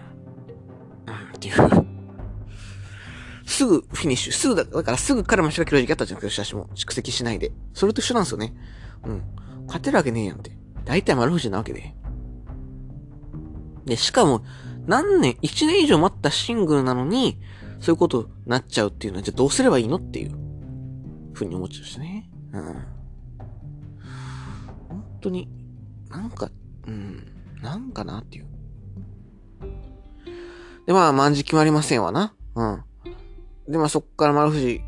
[1.40, 1.56] ていう。
[3.46, 4.34] すぐフィニッシュ。
[4.34, 6.68] すぐだ、だからすぐからマシが切る時期あったじゃん、吉橋も。
[6.76, 7.52] 蓄積しないで。
[7.74, 8.56] それと一緒なんですよね。
[9.06, 9.24] うん。
[9.68, 10.58] 勝てるわけねえやんって。
[10.86, 11.94] 大体丸藤なわけで。
[13.86, 14.44] で、しかも、
[14.88, 17.40] 何年、1年以上待ったシングルなのに、
[17.80, 20.32] そういうことになっちゃうっていうのは、じゃあどうすればいいのっていう、
[21.34, 22.30] ふうに思っちゃうしね。
[22.54, 22.64] うん。
[24.90, 25.48] 本当に、
[26.10, 26.50] なんか、
[26.88, 27.28] うん、
[27.62, 28.48] なんかなっていう。
[30.86, 32.34] で、まあ、万事決まりませんわな。
[32.56, 32.84] うん。
[33.70, 34.82] で、まあ、そっから丸藤、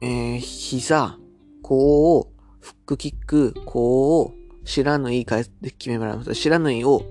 [0.00, 1.18] えー、膝、
[1.62, 6.34] こう、フックキック、こう、知らぬい返って決められます。
[6.34, 7.02] 知らぬいを、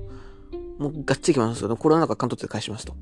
[0.84, 2.96] もうがっつり決まりますけど、コロナ禍関東で返しますと。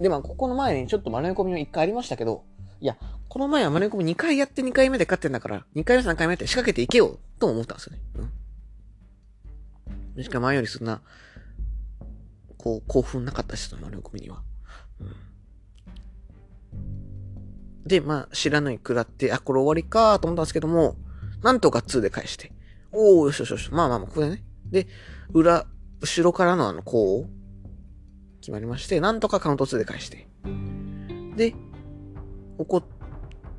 [0.00, 2.44] で、まあ、ここの前にちょっと丸め込みも1回ありましたけど、
[2.80, 2.96] いや、
[3.28, 8.02] この前は丸め込み2回やって2回目で勝ってんだから、2回目3回目って仕掛けていけよ、と思ったんですよね。
[10.16, 10.22] うん。
[10.22, 11.00] しかも前よりそんな、
[12.58, 14.42] こう、興奮なかったし、その丸め込みには。
[15.00, 15.14] うん。
[17.86, 20.96] で、まあ、知らぬい食らって、あ、これ終わりかと思ったんですけども、
[21.42, 22.52] なんとか2で返して。
[22.92, 23.70] おー、よしよしよし。
[23.70, 24.44] まあまあまあ、ここでね。
[24.70, 24.86] で、
[25.32, 25.66] 裏、
[26.00, 30.28] 後ろからのあの、こう、決まりまして、なんとかカウント2で返して。
[31.36, 31.54] で、
[32.58, 32.84] 怒っ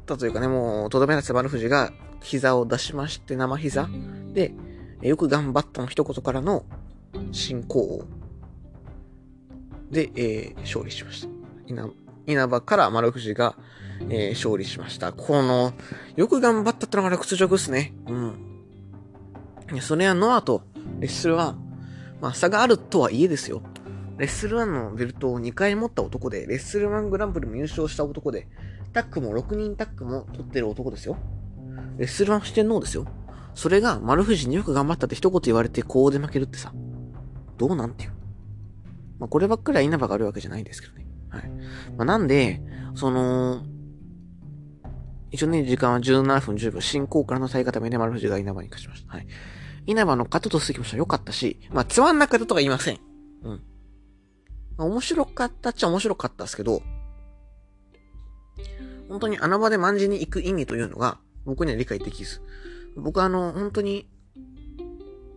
[0.06, 3.89] たというかね、もう、とどめらせ丸藤が膝を出しまして、生膝。
[4.34, 4.54] で、
[5.02, 6.65] よく頑張ったの一言からの
[7.32, 8.04] 進行を
[9.91, 11.28] で、えー、勝利しました。
[11.67, 11.89] 稲
[12.26, 13.56] 稲葉から丸藤が、
[14.10, 15.13] えー、勝利しました。
[15.13, 15.73] この、
[16.15, 17.93] よく頑張ったってのが屈辱っすね。
[18.08, 19.82] うん。
[19.82, 20.63] それはノアと
[21.00, 21.56] レッスル1、
[22.21, 23.62] まあ差があるとはいえですよ。
[24.17, 28.47] レッスル1のベルトを2回持った男で、レッスル1グランプリも優勝した男で、
[28.93, 31.17] タックも6人タックも取ってる男ですよ。
[31.97, 33.06] レッスル1四天王ですよ。
[33.53, 36.73] それが丸藤によく頑張ったって一言言われてこうで負けるってさ、
[37.58, 38.12] どうなんていう。
[39.19, 41.08] まあこればっかりは稲葉があるわけじゃないですけどね。
[41.30, 41.49] はい。
[41.97, 42.62] まあなんで、
[42.95, 43.63] その、
[45.30, 49.13] 一応ね、時間は17分10秒、進行からの最固めで丸藤が稲葉に勝ちました。
[49.13, 49.27] はい。
[49.88, 50.97] 稲葉の勝としてきました。
[50.97, 53.00] 良かったし、まあ、つまんなかったとは言いません。
[53.43, 53.62] うん。
[54.78, 56.84] まあ、面白かったっちゃ面白かったですけど、
[59.10, 62.41] 本当に穴場で万事に行く意味というのが、僕には理解できず。
[62.97, 64.10] 僕はあの、本当に、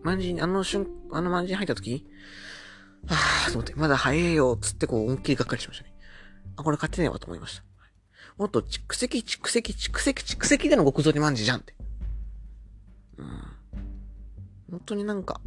[0.03, 2.05] 万事に、あの瞬、あの万事に入った時、
[3.07, 5.93] はぁ、と思って、まだ早いよ、つってこう、思いっきりがっかりしましたね。
[6.57, 7.63] あ、これ勝てねえわと思いました。
[8.37, 11.73] もっと蓄積、蓄積、蓄積、蓄積での極造に万事じゃんって。
[13.17, 13.50] うん。
[14.71, 15.41] 本当になんか、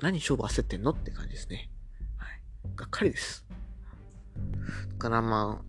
[0.00, 1.70] 何勝負焦ってんのって感じですね。
[2.16, 2.40] はい。
[2.74, 3.46] がっかりです。
[4.92, 5.64] だからまあ、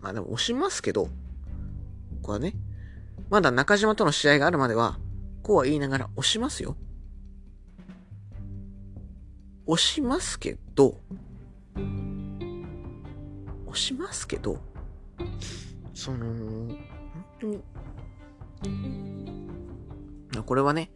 [0.00, 1.10] まあでも押しますけど、こ
[2.22, 2.54] こはね、
[3.28, 4.98] まだ中島との試合があるまでは、
[5.42, 6.76] こうは言いながら押しますよ。
[9.66, 10.98] 押しますけど、
[13.66, 14.58] 押しますけど、
[15.92, 16.78] その、本
[17.40, 17.62] 当に、
[20.46, 20.90] これはね、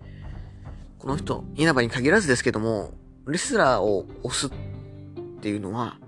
[1.00, 2.92] この人、稲葉に限らずですけども、
[3.26, 4.50] レスラーを押すっ
[5.40, 5.98] ていうのは、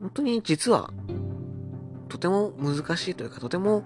[0.00, 0.92] 本当に実は、
[2.08, 3.82] とても難しいというか、とても、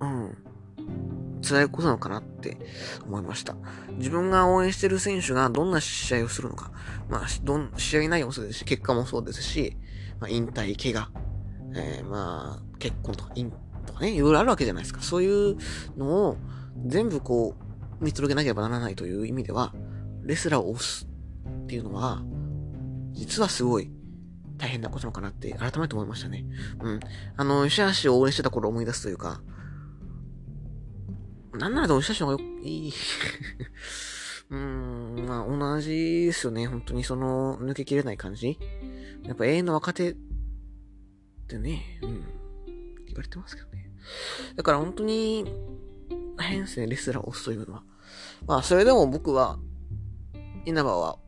[0.00, 0.36] うん、
[1.42, 2.58] 辛いことなのかなって
[3.06, 3.56] 思いました。
[3.92, 6.72] 自分が応援してる選手がどんな試合をするのか、
[7.08, 9.78] まあ、どん、試合内容もそうですし、結果もそうですし、
[10.20, 11.10] まあ、引退、怪我、
[11.74, 13.30] えー、まあ、結婚とか、
[13.86, 15.00] とかね、いろいろあるわけじゃないですか。
[15.00, 15.56] そういう
[15.96, 16.36] のを、
[16.86, 17.54] 全部こ
[18.00, 19.74] う、見届けなければならないという意味では、
[20.22, 21.08] レスラーを押す
[21.64, 22.22] っていうのは、
[23.12, 23.90] 実はすごい
[24.58, 26.44] 大変なことなのかなって改めて思いましたね。
[26.80, 27.00] うん。
[27.36, 29.40] あの、吉橋を応援してた頃思い出すというか、
[31.52, 32.92] なんならでも吉橋の方がよ、いい。
[34.50, 36.66] うーん、まあ同じですよね。
[36.66, 38.58] 本当にその、抜けきれない感じ。
[39.24, 40.16] やっぱ永遠の若手っ
[41.46, 42.10] てね、うん、
[43.06, 43.90] 言われてますけどね。
[44.56, 45.44] だから本当に、
[46.42, 47.82] 変ですね、レスラーを押すというのは。
[48.46, 49.58] まあ、それでも僕は、
[50.64, 51.18] 稲葉は、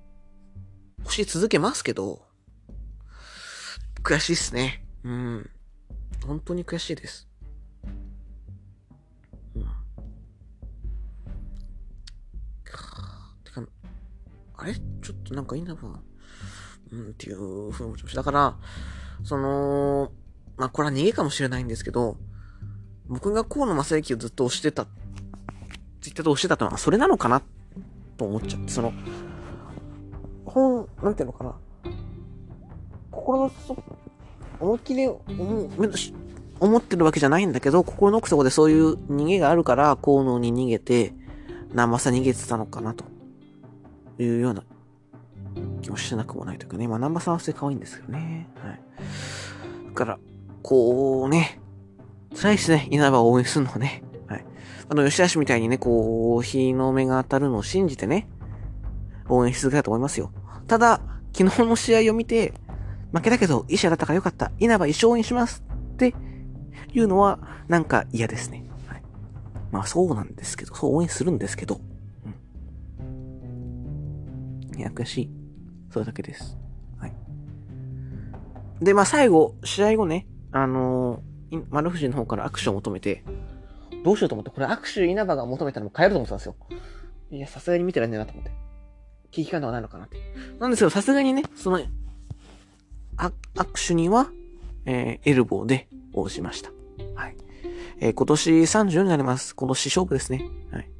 [1.02, 2.26] 押し続けますけど、
[4.02, 4.86] 悔しいっすね。
[5.02, 5.50] うん。
[6.26, 7.28] 本当に悔しいです。
[9.54, 9.62] うん。
[12.64, 12.70] て
[13.50, 13.66] か、
[14.56, 14.74] あれ？
[14.74, 16.00] ちょっとなんか稲葉、
[16.92, 18.16] うん、っていうふうに思いました。
[18.18, 18.58] だから、
[19.24, 20.12] その、
[20.56, 22.18] まあ、これは逃げかもしれないんですけど、
[23.06, 24.88] 僕が河野正幸をずっと押してたっ、
[26.00, 27.42] ツイッターで押してたのは、それなのかな
[28.16, 28.92] と思っちゃって、その、
[30.44, 31.54] 本、なんていうのかな。
[33.10, 33.82] 心の底、
[34.60, 35.20] 思いっきり思
[36.60, 41.14] 思ってるわけじゃないんだけど、心の奥底でそういう逃げがあるから、河野に逃げて、
[41.72, 43.04] 生さ逃げてたのかな、と
[44.18, 44.64] いうような
[45.82, 46.86] 気もしてなくもないというかね。
[46.86, 48.48] まあ、南波さんは普通に可愛いんですけどね。
[48.56, 48.80] はい。
[49.88, 50.18] だから、
[50.62, 51.60] こうね、
[52.34, 52.88] 辛いですね。
[52.90, 54.02] 稲葉を応援するのはね。
[54.90, 58.28] あの、吉橋みたいにね、こう、日の目が当たるのを信じてね、
[59.28, 60.32] 応援し続けたと思いますよ。
[60.66, 61.00] ただ、
[61.32, 62.54] 昨日の試合を見て、
[63.12, 64.50] 負けたけど、医者だったからよかった。
[64.58, 66.12] 稲葉一生応援しますって
[66.92, 68.64] いうのは、なんか嫌ですね。
[68.88, 69.02] はい。
[69.70, 71.80] まあそうなんですけど、そう応援するんですけど、
[73.04, 74.76] うん。
[74.76, 75.30] いや、悔しい。
[75.92, 76.58] それだけです。
[76.98, 77.12] はい。
[78.80, 83.22] で、まあ最後、試合後ね、あのー、丸藤の方から握手を求めて、
[84.02, 86.56] どうしようと思って、これ握手稲葉が求めたらも変えると思ってたんですよ。
[87.30, 88.50] いや、さすがに見てらんねえなと思って。
[89.30, 90.16] 危機感ではないのかなって。
[90.58, 91.80] なんですけど、さすがにね、その、
[93.16, 94.30] 握手には、
[94.86, 96.70] えー、エルボーで応じました。
[97.14, 97.36] はい。
[98.00, 99.54] えー、今年34になります。
[99.54, 100.44] 今年勝負ですね。
[100.72, 100.90] はい。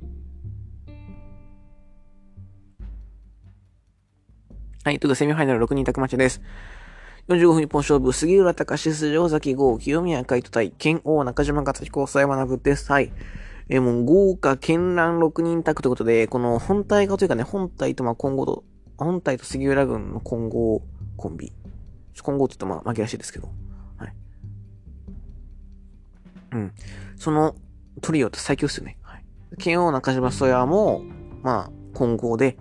[4.85, 4.99] はい。
[4.99, 6.41] ということで、セミファイナル6人宅待ちです。
[7.37, 12.90] 45分一本勝負、杉浦隆史、尾崎豪、清宮海斗対、剣王中島勝彦、佐山学です。
[12.90, 13.12] はい。
[13.69, 18.64] えー、もう豪華絢爛6人宅ということで、この本体がというかね、本体とまあ今後と、
[18.99, 20.83] 本体と杉浦軍の混合
[21.16, 21.53] コンビ。
[22.21, 23.49] 混合って言うとまあ負けらしいですけど。
[23.97, 24.14] はい。
[26.51, 26.73] うん。
[27.16, 27.55] その
[28.01, 28.99] トリオって最強っすよね。
[29.03, 29.25] はい。
[29.57, 31.03] 剣王中島曽谷も、
[31.45, 32.59] まあ、混合で、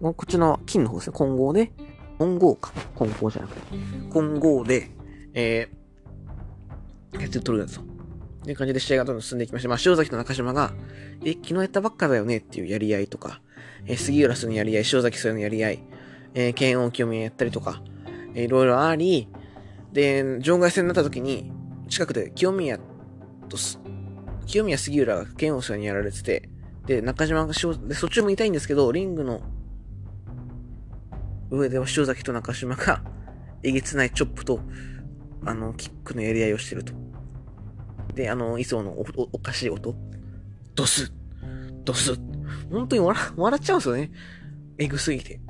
[0.00, 1.12] こっちの金の方ですね。
[1.14, 1.72] 混合で、
[2.22, 2.72] 混合か。
[2.94, 3.62] 混合じゃなくて。
[4.12, 4.90] 混合で、
[5.34, 7.80] えー、やって取るやつと。
[7.80, 7.84] っ
[8.44, 10.72] ていう感じで試合がどんどん進んでいきまして、まあ、塩崎と中島が、
[11.24, 13.40] え、昨日やったばっかだよねっていうやり合いとか、
[13.86, 15.82] えー、杉浦すのやり合い、塩崎それのやり合い、
[16.34, 17.82] えー、剣王清宮やったりとか、
[18.34, 19.26] えー、いろいろあり、
[19.92, 21.50] で、場外戦になった時に、
[21.88, 22.78] 近くで清宮
[23.48, 23.56] と、
[24.46, 26.48] 清宮杉浦が剣王さんにやられてて、
[26.86, 29.40] で、中島が塩、で、そっちも痛いんですけど、リングの
[31.56, 33.02] 上では塩崎と中島が、
[33.62, 34.60] えげつないチョップと、
[35.44, 36.94] あの、キックのやり合いをしてると。
[38.14, 39.94] で、あの、いつものおかしい音。
[40.74, 41.12] ドス
[41.84, 42.18] ドス
[42.70, 44.10] 本当に笑笑っちゃうんですよね。
[44.78, 45.40] エグすぎて。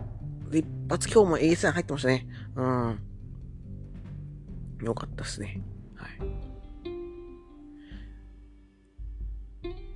[0.50, 2.26] で、一発今日も A 線入ってましたね。
[2.56, 2.98] うん。
[4.82, 5.62] よかったっすね。
[5.94, 6.51] はい。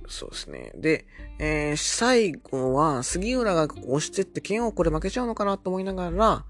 [0.07, 0.71] そうですね。
[0.75, 1.05] で、
[1.39, 6.45] えー、最後は、杉浦が押してって、剣王これ負けちゃうのかなと思いながら、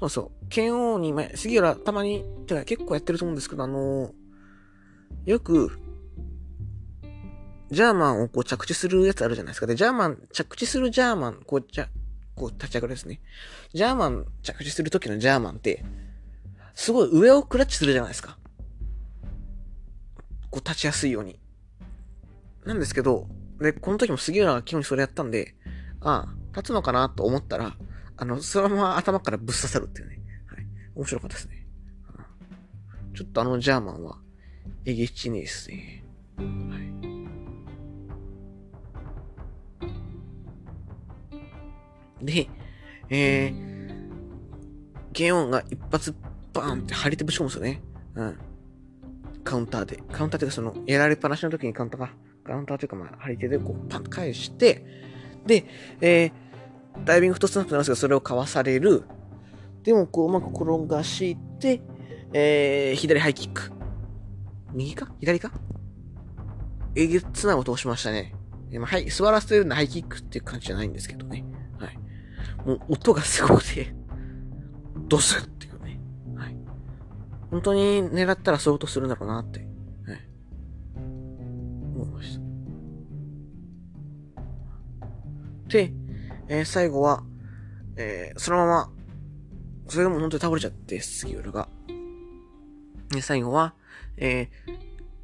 [0.00, 5.78] そうそう、剣王に、杉浦たまに、てか結構やってると思うんですけど、あのー、よく、
[7.70, 9.66] ジャーマンをこう着地するやつあるじゃないですか。
[9.66, 11.88] で、ジャーマン、着地するジャーマン、こう、じゃ、
[12.34, 13.20] こう立ち上がるですね。
[13.72, 15.84] ジャーマン着地するときのジャーマンって、
[16.74, 18.38] すごい上をクラッチするじゃないですか。
[20.50, 21.38] こう立ちやすいように。
[22.64, 23.28] なんですけど、
[23.60, 25.54] で、この時も杉浦が基本にそれやったんで、
[26.00, 27.76] ああ、立つのかなと思ったら、
[28.16, 30.20] あの、そのまま頭からぶっ刺さるっていうね。
[30.46, 30.66] はい。
[30.94, 31.66] 面白かったですね。
[33.14, 34.18] ちょっとあのジャーマンは、
[34.84, 36.04] えげちねえっすね。
[36.36, 36.44] は
[42.20, 42.24] い。
[42.24, 42.48] で、
[43.10, 44.08] えー、
[45.12, 46.14] ゲオンが一発
[46.52, 47.82] バーンって張り手ぶち込むんですよね。
[48.14, 48.38] うん。
[49.44, 50.02] カウンターで。
[50.10, 52.10] カウンターっていうかその、やられっぱなしの時にカウンターが、
[52.44, 54.84] カウンターというかまあ、張り手でこう、パンと返して、
[55.46, 55.64] で、
[56.00, 56.32] えー、
[57.04, 59.04] ダイビングフットスナップなんですけど、それをかわされる。
[59.82, 61.82] でも、こう、うまく転がして、
[62.32, 63.72] えー、左ハイキック。
[64.72, 65.08] 右か？
[65.20, 65.52] 左か？
[66.96, 68.34] えげつない音をしましたね。
[68.70, 71.44] えまあ、はい、座らせてるハイキックっていう感じじゃないんですけどね。
[71.78, 71.98] はい。
[72.66, 73.94] もう音がすごくて、
[75.08, 76.00] ドスっていうね。
[76.36, 76.56] はい。
[77.50, 79.66] 本当に狙ったらそういう音するんだろうなって、
[85.68, 85.92] で、
[86.48, 87.24] えー、最後は、
[87.96, 88.92] えー、そのまま、
[89.88, 91.68] それでも本当に倒れちゃって、杉浦が。
[93.10, 93.74] で、最後は、
[94.16, 94.76] えー、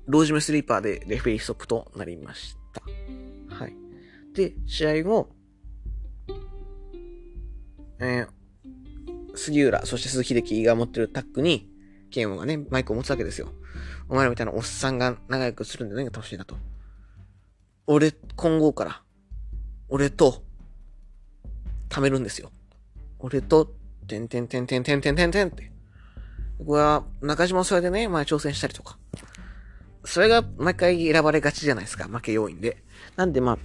[0.07, 3.55] ロージムスリーパーでレフェリーストップとなりました。
[3.55, 3.75] はい。
[4.35, 5.31] で、試合後、
[7.99, 11.69] えー、杉浦、そして鈴木秀樹が持ってるタックに、
[12.11, 13.53] ケンオがね、マイクを持つわけですよ。
[14.09, 16.57] お前らみたいなおっさんが長くするんで何が楽しいなと。
[17.87, 19.03] 俺、今後から、
[19.91, 20.45] 俺と、
[21.89, 22.51] 貯めるんですよ。
[23.19, 23.75] 俺と、
[24.07, 25.73] てんてんてんてんてんてんてんてんって。
[26.59, 28.99] 僕は中島それでね、前挑戦したりとか。
[30.05, 32.83] それが毎回選ばれがちじゃないですか、負け要因で。
[33.17, 33.59] なんでまあ、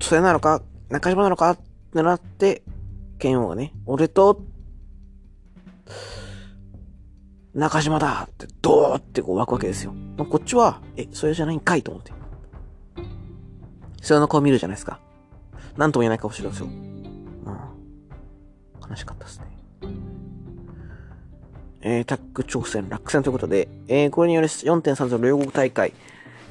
[0.00, 1.58] それなのか、中島なのかっ
[1.94, 2.62] てなって、
[3.18, 4.42] 剣王がね、俺と、
[7.54, 9.94] 中島だって、ドーってこう湧くわけですよ。
[10.18, 12.12] こっちは、え、それじゃないんかいと思って。
[14.02, 15.00] それの顔見るじゃないですか。
[15.78, 16.66] なんとも言えない顔してるんですよ。
[16.66, 18.90] うん。
[18.90, 19.46] 悲しかったですね。
[21.80, 25.94] えー、タッグ挑戦落選ということで、えー、これにより4.30両国大会、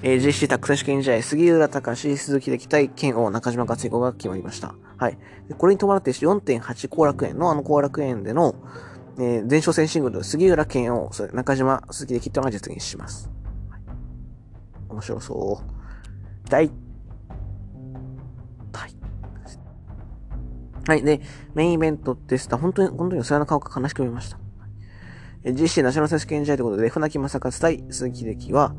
[0.02, 4.76] えー、JC タッグ選手権試合、杉浦隆、鈴木歴対剣王中島克彦が決まりました。
[4.96, 5.18] はい。
[5.58, 8.56] これに伴って4.8後楽園のあの後楽園での、
[9.20, 13.30] えー、前哨戦シングル、杉浦剣王、それ中島鈴木歴っていうのが実現します。
[13.70, 13.82] はい、
[14.90, 16.50] 面白そう。
[16.50, 16.72] 大、
[20.88, 21.04] はい。
[21.04, 21.20] で、
[21.54, 22.58] メインイベントでした。
[22.58, 24.40] 本当に、本当にそれの顔が悲しく見ました。
[25.44, 28.74] GC ナショナル選手権試合ということで、船木正和対鈴木歴は、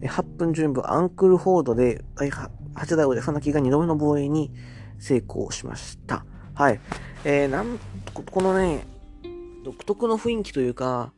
[0.00, 4.52] 8分順分アンクルホードで、8代王で船木が2度目の防衛に
[5.00, 6.24] 成功しました。
[6.54, 6.80] はい。
[7.24, 7.76] えー、なん、
[8.14, 8.86] このね、
[9.64, 11.12] 独特の雰囲気というか、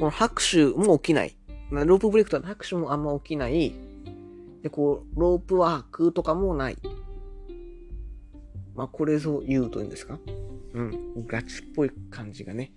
[0.00, 1.36] この拍手も起きない。
[1.70, 3.72] ロープブレイクとは拍手もあんま起きない。
[4.64, 6.78] で、こう、ロープワークとかもない。
[8.74, 10.18] まあ、これぞ言うというんですか？
[10.72, 11.26] うん。
[11.26, 12.72] ガチっぽい感じがね。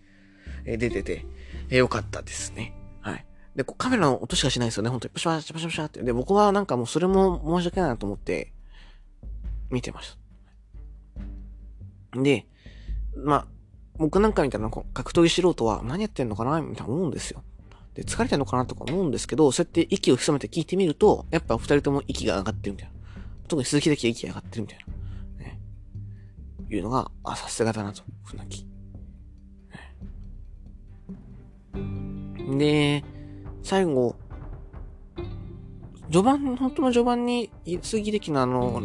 [0.66, 1.26] え出てて、
[1.70, 2.74] えよかったですね。
[3.02, 3.26] はい。
[3.56, 4.90] で、カメラの音しかしないですよね。
[4.90, 5.14] 本当に。
[5.14, 6.04] パシャパシャパシャパシャって。
[6.04, 8.54] で、僕はなんかもうそれも申し訳ないなと思って、
[9.70, 10.16] 見てまし
[12.14, 12.22] た。
[12.22, 12.46] で、
[13.16, 13.48] まあ、
[13.98, 16.62] 僕なんかみたいな格闘技素人は何やってんのかな？
[16.62, 17.44] みたいな思うんですよ。
[17.96, 22.94] で、疲れてんのかなとか思うんですけど、そうやって息を潜めて聞いてみると、やっぱ二人とも息が上がってるみたいな。
[23.48, 24.86] 特に鈴木だけ息が上がってるみたいな。
[26.70, 28.68] いうのが、あ、さすがだなと、船木。
[32.58, 33.04] で、
[33.64, 34.16] 最後、
[36.12, 37.52] 序盤、本当の序盤に、
[37.82, 38.82] 杉歴のあの、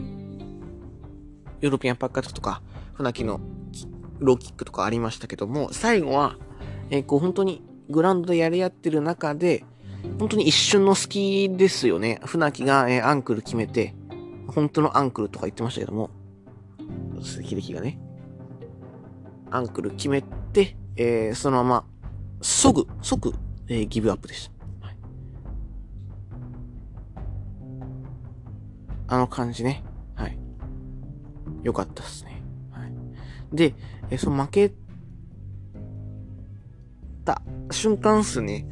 [1.61, 2.63] ヨーロピアンパッカートとか、
[2.95, 3.41] 船木の
[4.19, 6.37] ローキックとかありましたけども、最後は、
[6.91, 9.65] えー、こう本当にグラウンドでやり合ってる中で、
[10.19, 12.21] 本当に一瞬の隙ですよね。
[12.25, 13.95] 船木が、えー、アンクル決めて、
[14.49, 16.11] 本当のアンクルとか言ってましたけども、
[17.23, 17.99] 鈴木がね、
[19.51, 21.87] アンクル決めて、えー、そのまま、
[22.41, 23.35] 即、即、
[23.69, 24.51] えー、ギブアップでし
[24.81, 24.87] た。
[24.87, 24.97] はい、
[29.09, 29.85] あの感じね。
[30.15, 30.39] はい。
[31.63, 32.43] よかったですね。
[32.71, 32.93] はい。
[33.53, 33.75] で、
[34.11, 34.73] えー、その負け
[37.25, 38.67] た瞬間っすね。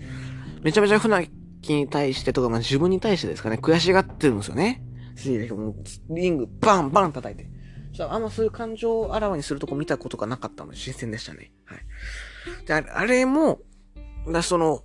[0.63, 1.31] めちゃめちゃ船
[1.63, 4.83] 木に対してとか、まあ、自分に対してですかね、悔しがってるんですよね。
[5.51, 5.75] もう
[6.09, 7.51] リングバンバン叩いて。
[7.99, 11.53] あんまそういう感情をあらわにするとこ見たことがなかったので新鮮でしたね。
[11.65, 11.81] はい。
[12.67, 13.61] で、あれも、
[14.29, 14.85] だその、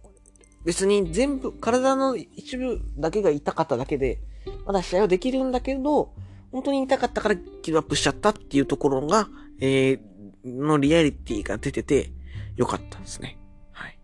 [0.65, 4.19] 別に全部、体の一部だけが痛かっただけで、
[4.65, 6.13] まだ試合はできるんだけど、
[6.51, 9.27] 本当に痛かったからギブアップしちゃったっていうところが、
[9.59, 9.99] えー、
[10.45, 12.11] のリアリティが出てて、
[12.55, 13.37] よかったですね。
[13.71, 13.99] はい。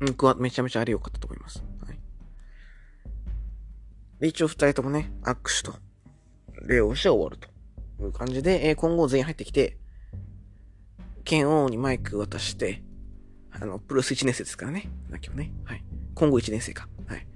[0.00, 1.62] 僕はめちゃめちゃあれ良かったと思います。
[1.84, 1.98] はい。
[4.20, 5.74] で、一応二人ともね、握手と、
[6.66, 9.76] 礼をして終わるという感じで、えー、今後全員入ってきて、
[11.24, 12.82] 剣王にマイク渡して、
[13.50, 14.88] あの、プロス1年生ですからね。
[15.08, 15.52] 今日ね。
[15.64, 15.84] はい。
[16.14, 16.88] 今後1年生か。
[17.06, 17.26] はい。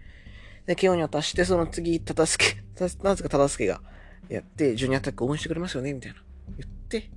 [0.67, 3.83] で、慶応に渡して、その次、たたすけ、 た、なぜかたたすけが
[4.29, 6.23] やって、ジュニアタック応援してくれますよねみたいな。
[6.59, 7.11] 言って、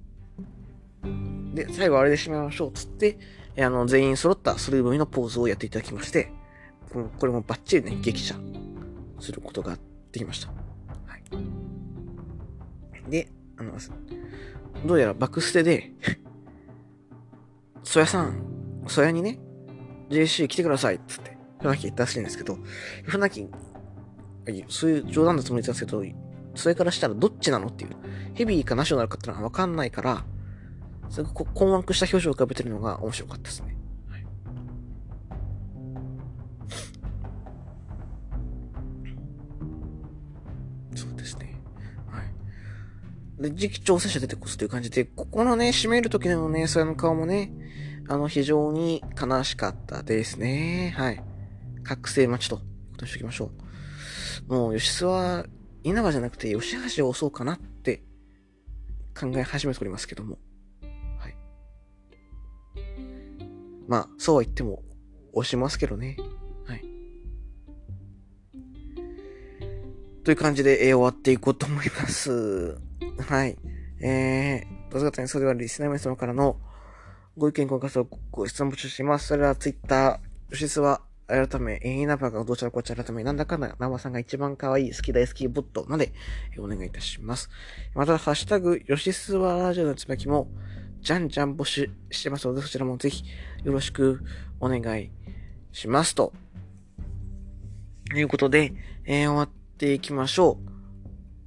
[1.53, 2.72] で、最後あれで締めましょう。
[2.74, 3.18] つって、
[3.58, 6.32] あの、全員揃ったスルーブミのポーズをやっていただきまして、
[6.91, 8.36] これもバッチリね、激写
[9.20, 9.78] することが
[10.12, 10.47] できました。
[10.47, 10.53] は
[11.18, 11.24] い。
[13.10, 13.74] で、あの、
[14.86, 15.91] どうやらバックステで
[17.84, 19.39] そやさん、そやにね、
[20.10, 22.58] JC 来てくださいっつって、船木言ったらしいんですけど、
[23.03, 23.49] 船木、
[24.70, 26.03] そういう冗談のつもりですけど、
[26.56, 27.91] それからしたらどっちなのっていう。
[28.34, 30.26] ヘビーかナショナルかってのはわかんないから、
[31.10, 33.74] すごく困惑した表情を浮かべてるのが面白かったですね。
[43.39, 47.51] で、次期挑戦者出てこすという感じで、ここのね、締める時のね、それの顔もね、
[48.07, 50.93] あの、非常に悲しかったですね。
[50.95, 51.23] はい。
[51.83, 52.63] 覚醒待ちと、こ
[52.97, 53.51] としておきましょ
[54.47, 54.53] う。
[54.53, 55.45] もう、吉須は、
[55.83, 58.03] 稲葉じゃなくて、吉橋を押そうかなって
[59.19, 60.38] 考え始めておりますけども。
[61.19, 61.36] はい。
[63.88, 64.83] まあ、そうは言っても、
[65.33, 66.15] 押しますけどね。
[66.65, 66.86] はい。
[70.23, 72.84] という感じで、えー、終わっていこうと思います。
[73.28, 73.58] はい。
[74.02, 76.58] えー、どうぞ方にそれではリスナー皆様からの
[77.38, 79.28] ご意見、ご感想、ご質問募集します。
[79.28, 86.14] それはツイッター、吉スは、改め、えー、ナバがどちらこちら改め、なんだかんだ、ナバさんが一番可愛い、好き大好きボットまで、
[86.54, 87.50] えー、お願いいたします。
[87.96, 90.48] また、ハッシュタグ、吉スはラジオのつばきも、
[91.02, 93.24] じゃんじゃん募集してますので、そちらもぜひ、
[93.64, 94.22] よろしく
[94.60, 95.10] お願い
[95.72, 96.32] しますと。
[98.12, 98.74] ということで、
[99.04, 100.60] えー、終わっていきましょ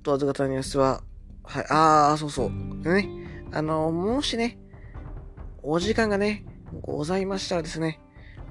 [0.00, 0.02] う。
[0.02, 1.02] と、あずかたニュースは、
[1.48, 2.50] はい、あー、そうそう。
[2.50, 3.08] ね。
[3.52, 4.58] あの、もしね、
[5.62, 6.44] お時間がね、
[6.82, 8.00] ございましたらですね、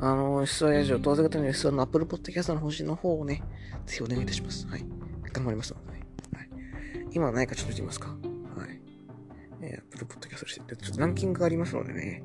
[0.01, 3.43] あの、S1 ラジオ、当然方の S1 の Apple Podcast の星の方をね、
[3.85, 4.65] ぜひお願いいたします。
[4.67, 4.85] はい。
[5.31, 6.07] 頑張りますのでね。
[6.33, 6.49] はい。
[7.11, 8.07] 今ないかちょっと見てみますか？
[8.07, 8.15] は
[8.65, 8.81] い。
[9.61, 12.23] えー、Apple Podcast して、ちょっとランキングがありますのでね、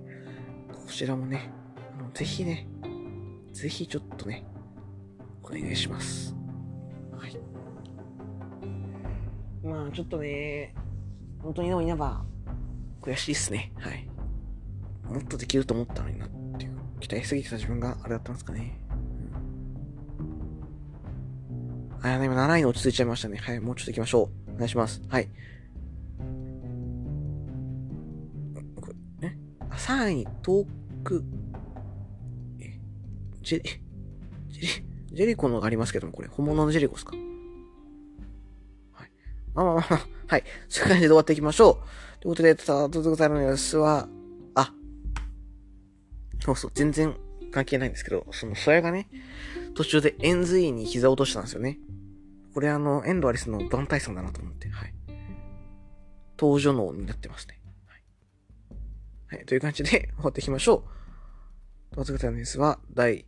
[0.73, 1.51] こちらもね、
[1.99, 2.67] あの、ぜひね、
[3.53, 4.47] ぜひちょっとね、
[5.43, 6.35] お願いします。
[9.63, 10.75] まあ、ちょっとね、
[11.41, 12.25] 本当にでも稲葉、
[13.01, 13.73] 悔しいっすね。
[13.79, 14.09] はい。
[15.05, 16.73] もっとできると思ったのになっていう。
[17.01, 18.79] 期待しすぎてた自分があれだったんですかね。
[22.03, 23.39] うん、あ、でも7位に落ち着いちゃいましたね。
[23.39, 24.53] はい、もうちょっと行きましょう。
[24.53, 25.03] お願いします。
[25.09, 25.29] はい。
[29.23, 29.37] え？
[29.69, 30.67] あ、3位に遠
[31.03, 31.25] く、
[32.61, 32.79] え、
[33.43, 33.71] ジェリ、
[34.49, 34.69] ジェリ、
[35.17, 37.17] ジェリコのがありますけども、これ、本物のジェリコですか？
[39.55, 40.45] まあまあまあ、はい。
[40.69, 41.83] そういう感じで終わっていきましょ
[42.19, 42.21] う。
[42.21, 44.09] ということで、ただ、とございの様子は、
[44.55, 44.73] あ
[46.41, 47.17] そうそう、全然
[47.51, 49.09] 関係ないんですけど、その、それがね、
[49.75, 51.79] 途中でエンズイに膝を落としたんですよね。
[52.55, 54.95] これあの、エンドアリスの団体さんだなと思って、はい。
[56.39, 57.61] 登場能になってますね。
[57.87, 59.37] はい。
[59.37, 60.85] はい、という感じで終わっていきましょ
[61.91, 61.95] う。
[61.95, 63.27] トーツ型のニュースは第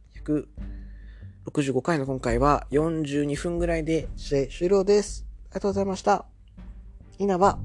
[1.52, 5.26] 165回の今回は42分ぐらいで試合終了です。
[5.54, 6.26] ありがとうございました。
[7.16, 7.60] 稲葉、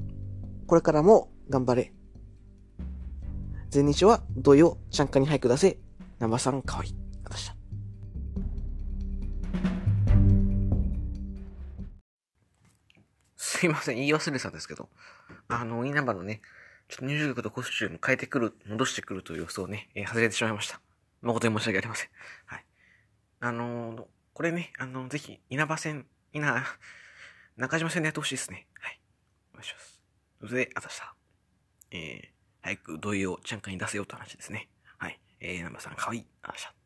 [0.68, 1.92] これからも頑張れ。
[3.74, 5.76] 前日は土曜、ちゃんかに俳句出せ。
[6.20, 6.94] 生さんかわいい。
[7.24, 7.56] あたした。
[13.36, 14.88] すいません、言い忘れてたんですけど、
[15.48, 16.42] あの、稲葉のね、
[16.86, 20.80] ちょっと入場曲とコスチューム変えてくる、戻してくるという予想をね、えー、外れてしまいました。
[21.22, 22.10] 誠に申し訳ありません。
[22.46, 22.64] はい。
[23.40, 26.64] あのー、これね、あの、ぜひ、稲葉線、稲、
[27.60, 28.66] 中島線でやってほしいですね。
[28.80, 28.98] はい。
[29.52, 30.00] お願いします。
[30.40, 31.14] それで、あたした。
[31.90, 32.28] えー、
[32.62, 34.68] 早く土井をちゃんかに出せようと話ですね。
[34.96, 35.20] はい。
[35.40, 36.26] えー、ナンバさん、かわいい。
[36.42, 36.79] あした。